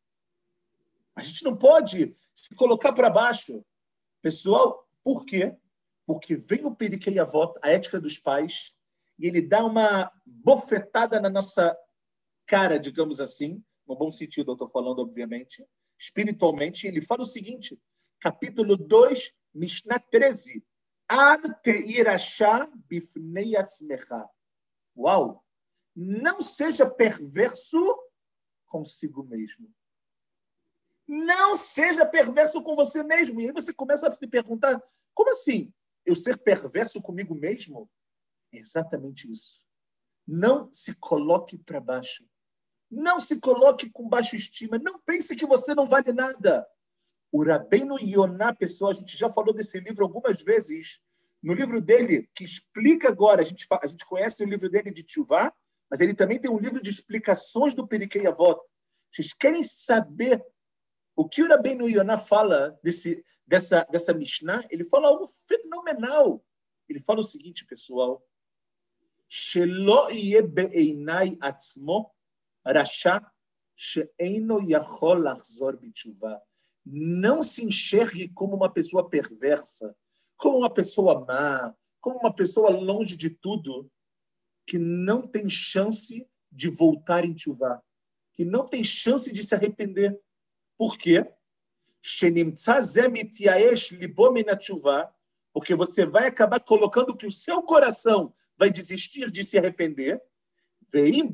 [1.15, 3.65] A gente não pode se colocar para baixo.
[4.21, 5.57] Pessoal, por quê?
[6.05, 8.75] Porque vem o periquei a voto, a ética dos pais,
[9.21, 11.77] e ele dá uma bofetada na nossa
[12.47, 15.63] cara, digamos assim, no bom sentido eu estou falando, obviamente,
[15.97, 17.79] espiritualmente, ele fala o seguinte,
[18.19, 20.65] capítulo 2, Mishnah 13,
[21.07, 24.27] Ad teirachá bifnei atzmecha.
[24.97, 25.45] Uau!
[25.95, 27.77] Não seja perverso
[28.65, 29.69] consigo mesmo.
[31.05, 33.41] Não seja perverso com você mesmo.
[33.41, 34.81] E aí você começa a se perguntar:
[35.13, 35.73] como assim?
[36.05, 37.89] Eu ser perverso comigo mesmo?
[38.53, 39.61] É exatamente isso.
[40.27, 42.25] Não se coloque para baixo.
[42.89, 44.77] Não se coloque com baixa estima.
[44.77, 46.67] Não pense que você não vale nada.
[47.31, 50.99] O Rabbeinu Yonah, pessoal, a gente já falou desse livro algumas vezes.
[51.41, 55.01] No livro dele, que explica agora, a gente, a gente conhece o livro dele de
[55.01, 55.51] Tchuvá,
[55.89, 58.59] mas ele também tem um livro de explicações do Periquei Avot.
[59.09, 60.45] Vocês querem saber
[61.15, 64.63] o que o Rabbeinu Yonah fala desse, dessa, dessa Mishnah?
[64.69, 66.45] Ele fala algo fenomenal.
[66.87, 68.21] Ele fala o seguinte, pessoal.
[69.30, 72.12] שלא יהיה בעיניי עצמו
[72.66, 73.16] רשע
[73.76, 76.34] שאינו יכול לחזור בתשובה.
[76.88, 79.92] Não se enxergue como uma pessoa perversa,
[80.36, 83.90] como uma pessoa má, como uma pessoa longe de tudo,
[84.64, 87.82] que não tem chance de voltar em Tchuvá,
[88.34, 90.16] que não tem chance de se arrepender.
[90.78, 91.28] Por quê?
[95.53, 100.21] Porque você vai acabar colocando que o seu coração vai desistir de se arrepender.
[100.91, 101.33] Veim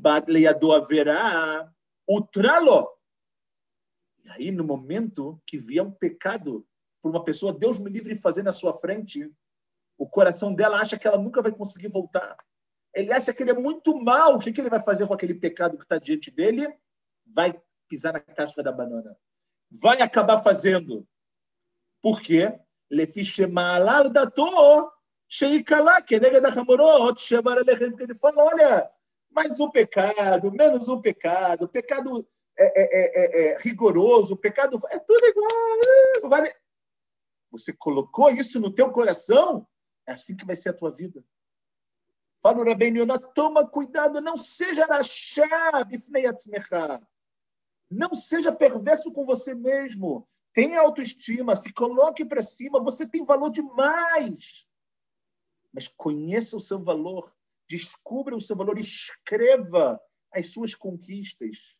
[0.74, 1.72] haverá
[2.06, 2.88] o tralo.
[4.24, 6.66] E aí, no momento que vier um pecado
[7.00, 9.30] por uma pessoa, Deus me livre fazer na sua frente,
[9.96, 12.36] o coração dela acha que ela nunca vai conseguir voltar.
[12.94, 14.34] Ele acha que ele é muito mal.
[14.34, 16.66] O que, que ele vai fazer com aquele pecado que está diante dele?
[17.26, 19.16] Vai pisar na casca da banana.
[19.70, 21.06] Vai acabar fazendo.
[22.00, 22.58] Por quê?
[27.90, 28.90] Porque ele fala, olha,
[29.30, 32.26] mais um pecado, menos um pecado, pecado
[32.58, 36.30] é, é, é, rigoroso, pecado é tudo igual.
[36.30, 36.52] Vale.
[37.50, 39.66] Você colocou isso no teu coração,
[40.06, 41.24] é assim que vai ser a tua vida.
[42.42, 44.86] Fala o Rabbeinu toma cuidado, não seja
[47.90, 50.28] não seja perverso com você mesmo.
[50.58, 54.66] Tenha autoestima, se coloque para cima, você tem valor demais.
[55.72, 57.32] Mas conheça o seu valor,
[57.68, 60.02] descubra o seu valor, escreva
[60.32, 61.78] as suas conquistas.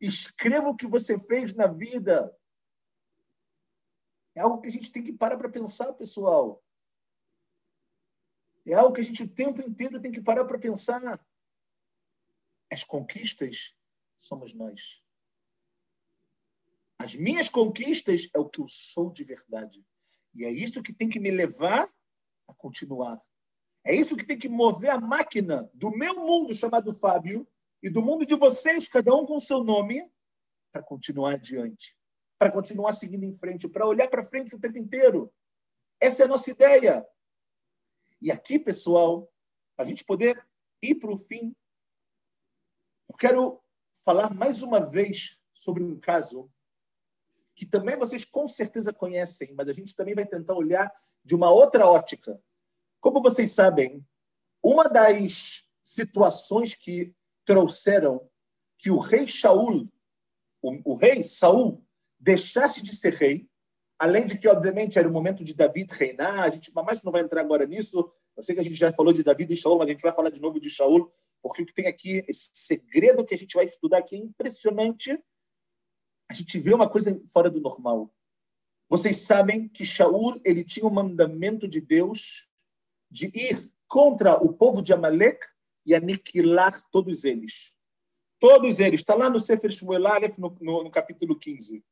[0.00, 2.34] Escreva o que você fez na vida.
[4.34, 6.64] É algo que a gente tem que parar para pensar, pessoal.
[8.66, 11.22] É algo que a gente o tempo inteiro tem que parar para pensar.
[12.72, 13.76] As conquistas
[14.16, 15.03] somos nós.
[16.98, 19.84] As minhas conquistas é o que eu sou de verdade.
[20.34, 21.88] E é isso que tem que me levar
[22.48, 23.20] a continuar.
[23.84, 27.46] É isso que tem que mover a máquina do meu mundo chamado Fábio
[27.82, 30.10] e do mundo de vocês, cada um com seu nome,
[30.72, 31.96] para continuar adiante,
[32.38, 35.32] para continuar seguindo em frente, para olhar para frente o tempo inteiro.
[36.00, 37.06] Essa é a nossa ideia.
[38.20, 39.30] E aqui, pessoal,
[39.76, 40.42] a gente poder
[40.82, 41.54] ir para o fim,
[43.08, 43.62] eu quero
[44.04, 46.50] falar mais uma vez sobre um caso
[47.54, 50.92] que também vocês com certeza conhecem, mas a gente também vai tentar olhar
[51.24, 52.40] de uma outra ótica.
[53.00, 54.04] Como vocês sabem,
[54.62, 58.28] uma das situações que trouxeram
[58.78, 59.88] que o rei Shaul,
[60.62, 61.84] o, o rei Saul,
[62.18, 63.48] deixasse de ser rei
[63.98, 67.22] Além de que, obviamente, era o momento de David reinar, a gente mas não vai
[67.22, 68.10] entrar agora nisso.
[68.36, 70.12] Eu sei que a gente já falou de David e Shaul, mas a gente vai
[70.12, 71.08] falar de novo de Shaul,
[71.40, 75.16] porque o que tem aqui, esse segredo que a gente vai estudar aqui é impressionante.
[76.30, 78.12] A gente vê uma coisa fora do normal.
[78.88, 82.48] Vocês sabem que Shaul ele tinha um mandamento de Deus
[83.10, 85.46] de ir contra o povo de Amalek
[85.86, 87.74] e aniquilar todos eles.
[88.38, 89.00] Todos eles.
[89.00, 91.84] Está lá no Sefer Shmuel Aleph, no, no, no capítulo 15.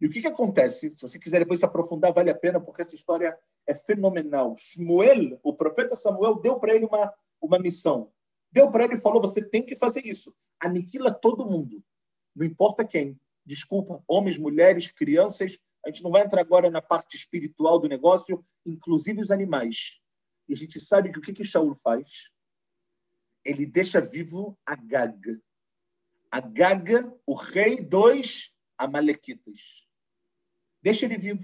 [0.00, 0.90] E o que, que acontece?
[0.92, 3.36] Se você quiser depois se aprofundar, vale a pena, porque essa história
[3.66, 4.54] é fenomenal.
[4.56, 8.12] Shmuel, o profeta Samuel, deu para ele uma, uma missão.
[8.50, 10.34] Deu para ele e falou: você tem que fazer isso.
[10.60, 11.82] Aniquila todo mundo.
[12.38, 13.20] Não importa quem.
[13.44, 15.58] Desculpa, homens, mulheres, crianças.
[15.84, 20.00] A gente não vai entrar agora na parte espiritual do negócio, inclusive os animais.
[20.48, 22.30] E a gente sabe que o que, que Shaul faz?
[23.44, 25.40] Ele deixa vivo Agag.
[26.30, 29.86] Agag, o rei dos Amalequitas.
[30.80, 31.42] Deixa ele vivo.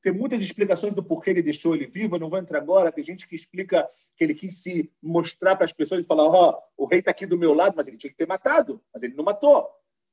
[0.00, 2.92] Tem muitas explicações do porquê ele deixou ele vivo, eu não vou entrar agora.
[2.92, 3.84] Tem gente que explica
[4.16, 7.10] que ele quis se mostrar para as pessoas e falar: Ó, oh, o rei está
[7.10, 9.68] aqui do meu lado, mas ele tinha que ter matado, mas ele não matou.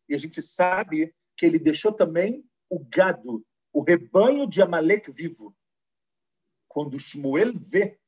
[0.07, 5.55] E a gente sabe que ele deixou também o gado, o rebanho de Amaleque vivo.
[6.67, 7.99] Quando Shmuel vê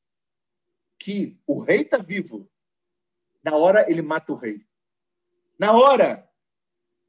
[0.98, 2.50] que o rei está vivo,
[3.42, 4.66] na hora ele mata o rei.
[5.58, 6.28] Na hora,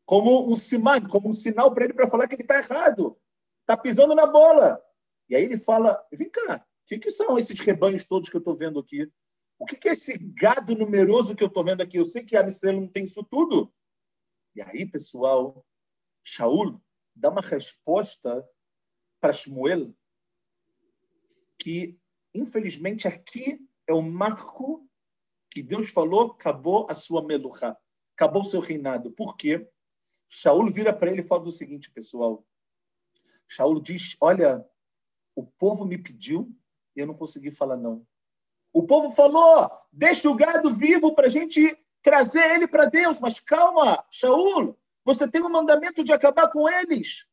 [0.06, 0.56] como um
[1.10, 3.16] como um sinal para ele para falar que ele está errado.
[3.62, 4.82] Está pisando na bola.
[5.30, 8.40] E aí ele fala: vem cá, o que, que são esses rebanhos todos que eu
[8.40, 9.12] estou vendo aqui?
[9.60, 11.98] O que, que é esse gado numeroso que eu estou vendo aqui?
[11.98, 13.72] Eu sei que a Israel não tem isso tudo.
[14.56, 15.66] E aí, pessoal,
[16.24, 16.82] Shaul
[17.16, 18.48] dá uma resposta
[19.20, 19.94] para Shmuel
[21.58, 22.00] que,
[22.34, 24.88] infelizmente, aqui é o marco
[25.52, 27.78] que Deus falou, acabou a sua meluha,
[28.16, 29.12] acabou o seu reinado.
[29.12, 29.70] Por quê?
[30.28, 32.46] Shaul vira para ele e fala o seguinte, pessoal.
[33.48, 34.64] Shaul diz: Olha,
[35.36, 36.56] o povo me pediu
[36.96, 38.06] e eu não consegui falar não.
[38.72, 43.20] O povo falou: deixa o gado vivo para a gente trazer ele para Deus.
[43.20, 47.28] Mas calma, Shaul, você tem o um mandamento de acabar com eles.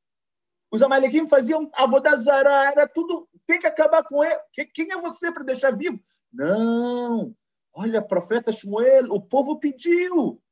[0.70, 4.38] Os amalequim faziam avodazara, era tudo, tem que acabar com ele.
[4.74, 6.00] Quem é você para deixar vivo?
[6.32, 7.34] Não,
[7.72, 10.42] olha, profeta Shmuel, o povo pediu.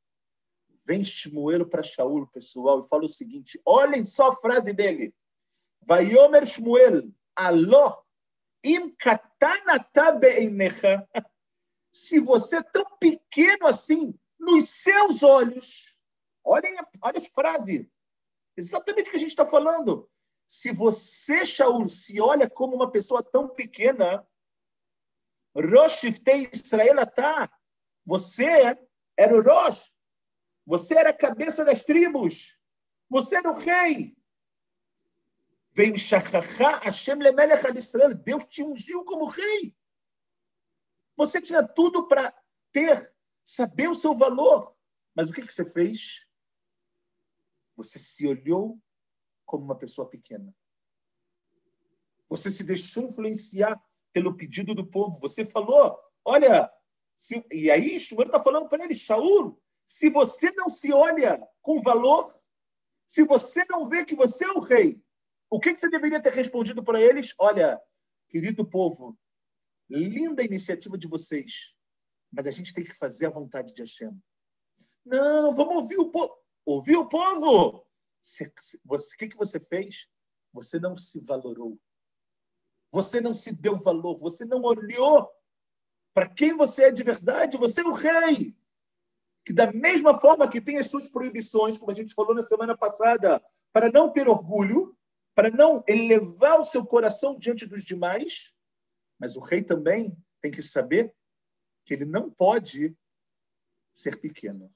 [0.87, 5.15] Vem Shmuel para Shaul, pessoal, e fala o seguinte: olhem só a frase dele.
[5.83, 8.05] Vayomer Shmuel, alô,
[8.63, 11.07] im katanata be'einecha.
[11.95, 15.97] Se você é tão pequeno assim, nos seus olhos,
[16.43, 17.89] olhem, olha a frase,
[18.57, 20.11] exatamente o que a gente está falando.
[20.45, 24.27] Se você, Shaul, se olha como uma pessoa tão pequena,
[25.55, 26.03] Rosh
[26.53, 27.49] Israel tá,
[28.05, 28.77] você
[29.17, 29.95] era o Rosh,
[30.67, 32.59] você era a cabeça das tribos.
[33.09, 34.17] Você era o rei.
[35.73, 38.15] Veio Shachachá Hashem Lemelech Israel.
[38.15, 39.77] Deus te ungiu como rei.
[41.17, 42.35] Você tinha tudo para
[42.73, 44.75] ter, saber o seu valor.
[45.15, 46.27] Mas o que, que você fez?
[47.77, 48.79] Você se olhou
[49.45, 50.55] como uma pessoa pequena.
[52.29, 53.81] Você se deixou influenciar
[54.13, 55.21] pelo pedido do povo.
[55.21, 56.71] Você falou, olha,
[57.15, 57.45] se...
[57.53, 62.33] e aí Shmuel está falando para ele, Shaul, se você não se olha com valor,
[63.07, 65.01] se você não vê que você é o rei,
[65.51, 67.35] o que, você deveria ter respondido para eles?
[67.39, 67.81] Olha,
[68.29, 69.17] querido povo,
[69.89, 71.75] linda iniciativa de vocês,
[72.33, 74.17] mas a gente tem que fazer a vontade de Hashem.
[75.05, 76.35] Não, vamos ouvir o povo.
[76.65, 77.87] Ouvir o povo!
[78.89, 80.09] O que, que você fez?
[80.53, 81.79] Você não se valorou.
[82.91, 84.19] Você não se deu valor.
[84.19, 85.31] Você não olhou
[86.15, 87.59] para quem você é de verdade.
[87.59, 88.57] Você é o rei
[89.45, 92.77] que da mesma forma que tem as suas proibições, como a gente falou na semana
[92.77, 94.97] passada, para não ter orgulho,
[95.35, 98.54] para não elevar o seu coração diante dos demais,
[99.19, 101.15] mas o rei também tem que saber
[101.85, 102.97] que ele não pode
[103.93, 104.73] ser pequeno.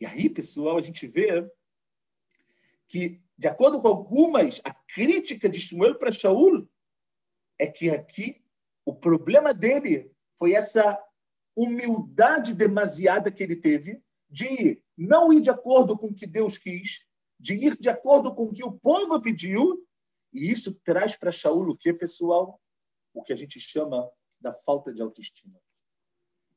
[0.00, 1.50] E aí, pessoal, a gente vê
[2.88, 6.68] que, de acordo com algumas, a crítica de Shmuel para Shaul
[7.58, 8.44] é que aqui
[8.84, 11.00] o problema dele foi essa
[11.56, 17.06] humildade demasiada que ele teve de não ir de acordo com o que Deus quis,
[17.38, 19.83] de ir de acordo com o que o povo pediu,
[20.34, 22.60] e isso traz para Shaul o que, pessoal?
[23.12, 24.10] O que a gente chama
[24.40, 25.60] da falta de autoestima.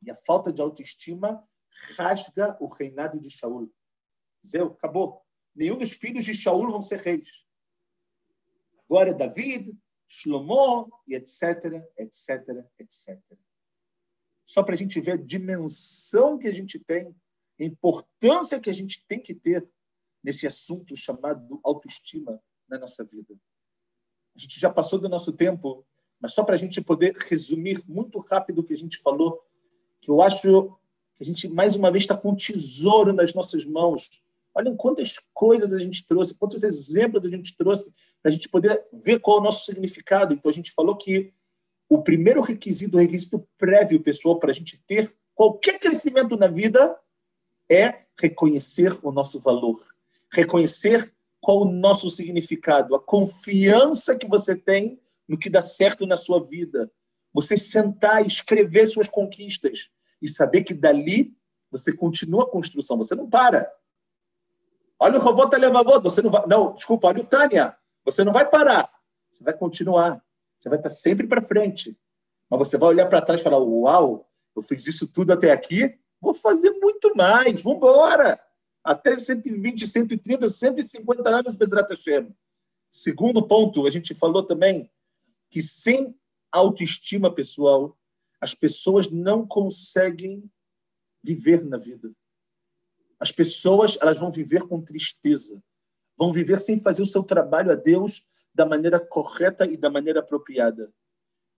[0.01, 1.47] E a falta de autoestima
[1.97, 3.71] rasga o reinado de Shaul.
[4.45, 5.21] Zeu, acabou.
[5.55, 7.45] Nenhum dos filhos de Shaul vão ser reis.
[8.89, 13.21] Agora é David, Shlomo, e etc, etc, etc
[14.47, 17.13] só para a gente ver a dimensão que a gente tem,
[17.59, 19.69] a importância que a gente tem que ter
[20.23, 23.37] nesse assunto chamado autoestima na nossa vida.
[24.37, 25.83] A gente já passou do nosso tempo,
[26.19, 29.41] mas só para a gente poder resumir muito rápido o que a gente falou,
[29.99, 30.77] que eu acho
[31.15, 34.21] que a gente, mais uma vez, está com um tesouro nas nossas mãos.
[34.53, 38.85] Olhem quantas coisas a gente trouxe, quantos exemplos a gente trouxe para a gente poder
[38.93, 40.35] ver qual é o nosso significado.
[40.35, 41.33] Então, a gente falou que
[41.89, 46.95] o primeiro requisito, o requisito prévio, pessoal, para a gente ter qualquer crescimento na vida
[47.69, 49.79] é reconhecer o nosso valor,
[50.31, 51.11] reconhecer
[51.41, 56.43] qual o nosso significado, a confiança que você tem no que dá certo na sua
[56.43, 56.91] vida.
[57.33, 59.89] Você sentar e escrever suas conquistas
[60.21, 61.35] e saber que dali
[61.69, 63.71] você continua a construção, você não para.
[64.99, 66.45] Olha o robô Televavô, você não vai.
[66.47, 68.89] Não, desculpa, olha o Tânia, você não vai parar,
[69.29, 70.23] você vai continuar.
[70.59, 71.97] Você vai estar sempre para frente.
[72.49, 75.97] Mas você vai olhar para trás e falar: Uau, eu fiz isso tudo até aqui,
[76.19, 78.39] vou fazer muito mais, vamos embora.
[78.87, 82.33] Até 120, 130, 150 anos, Bezerra Hashem.
[82.89, 84.89] Segundo ponto, a gente falou também
[85.49, 86.17] que sem
[86.49, 87.99] autoestima pessoal,
[88.39, 90.49] as pessoas não conseguem
[91.21, 92.13] viver na vida.
[93.19, 95.61] As pessoas elas vão viver com tristeza,
[96.17, 98.21] vão viver sem fazer o seu trabalho a Deus
[98.55, 100.93] da maneira correta e da maneira apropriada.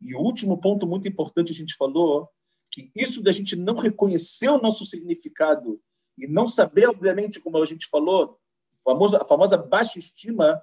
[0.02, 2.28] E o último ponto muito importante a gente falou
[2.72, 5.80] que isso da gente não reconhecer o nosso significado
[6.20, 8.38] e não saber, obviamente, como a gente falou,
[8.74, 10.62] a famosa, a famosa baixa estima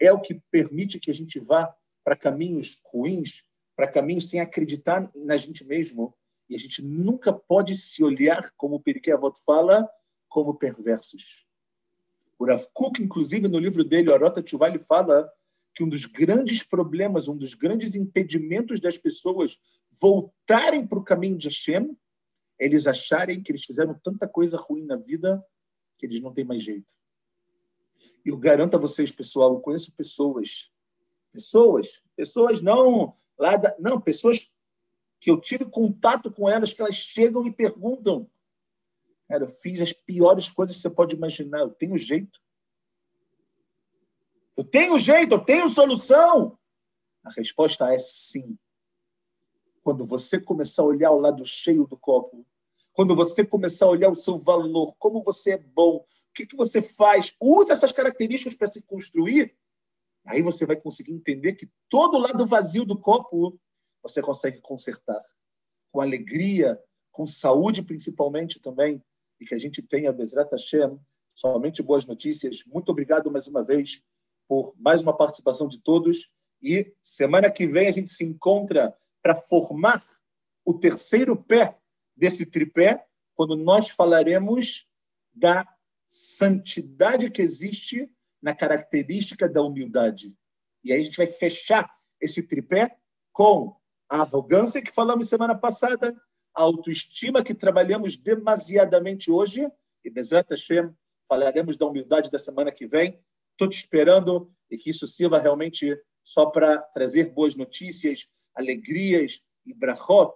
[0.00, 3.44] é o que permite que a gente vá para caminhos ruins,
[3.74, 6.14] para caminhos sem acreditar na gente mesmo.
[6.48, 9.88] E a gente nunca pode se olhar, como o Periquet Avot fala,
[10.28, 11.46] como perversos.
[12.38, 15.30] O Rav Kuk, inclusive, no livro dele, Arota Tchuvah, ele fala
[15.74, 19.58] que um dos grandes problemas, um dos grandes impedimentos das pessoas
[20.00, 21.96] voltarem para o caminho de Hashem,
[22.58, 25.44] eles acharem que eles fizeram tanta coisa ruim na vida
[25.98, 26.94] que eles não têm mais jeito.
[28.24, 30.70] E eu garanto a vocês, pessoal, eu conheço pessoas,
[31.32, 34.52] pessoas, pessoas não lá da, não, pessoas
[35.20, 38.30] que eu tive contato com elas que elas chegam e perguntam,
[39.28, 42.40] cara, eu fiz as piores coisas que você pode imaginar, eu tenho jeito.
[44.56, 46.58] Eu tenho jeito, eu tenho solução.
[47.24, 48.58] A resposta é sim.
[49.86, 52.44] Quando você começar a olhar o lado cheio do copo,
[52.92, 56.56] quando você começar a olhar o seu valor, como você é bom, o que, que
[56.56, 59.56] você faz, usa essas características para se construir,
[60.24, 63.60] aí você vai conseguir entender que todo lado vazio do copo
[64.02, 65.22] você consegue consertar.
[65.92, 66.82] Com alegria,
[67.12, 69.00] com saúde principalmente também,
[69.38, 70.98] e que a gente tenha, Bezrat Hashem,
[71.32, 72.64] somente boas notícias.
[72.66, 74.02] Muito obrigado mais uma vez
[74.48, 76.32] por mais uma participação de todos.
[76.60, 78.92] E semana que vem a gente se encontra
[79.26, 80.00] para formar
[80.64, 81.76] o terceiro pé
[82.16, 83.04] desse tripé,
[83.34, 84.88] quando nós falaremos
[85.34, 85.66] da
[86.06, 88.08] santidade que existe
[88.40, 90.32] na característica da humildade.
[90.84, 92.96] E aí a gente vai fechar esse tripé
[93.32, 93.76] com
[94.08, 96.16] a arrogância que falamos semana passada,
[96.54, 99.68] a autoestima que trabalhamos demasiadamente hoje,
[100.04, 100.94] e Bezrat Hashem,
[101.26, 103.20] falaremos da humildade da semana que vem.
[103.54, 109.74] Estou te esperando e que isso sirva realmente só para trazer boas notícias, alegrias e
[109.74, 110.32] brachot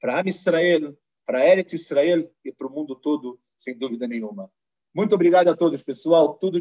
[0.00, 0.96] para Am Israel,
[1.26, 4.50] para Eretz Israel e para o mundo todo, sem dúvida nenhuma.
[4.94, 6.34] Muito obrigado a todos, pessoal.
[6.34, 6.56] Tudo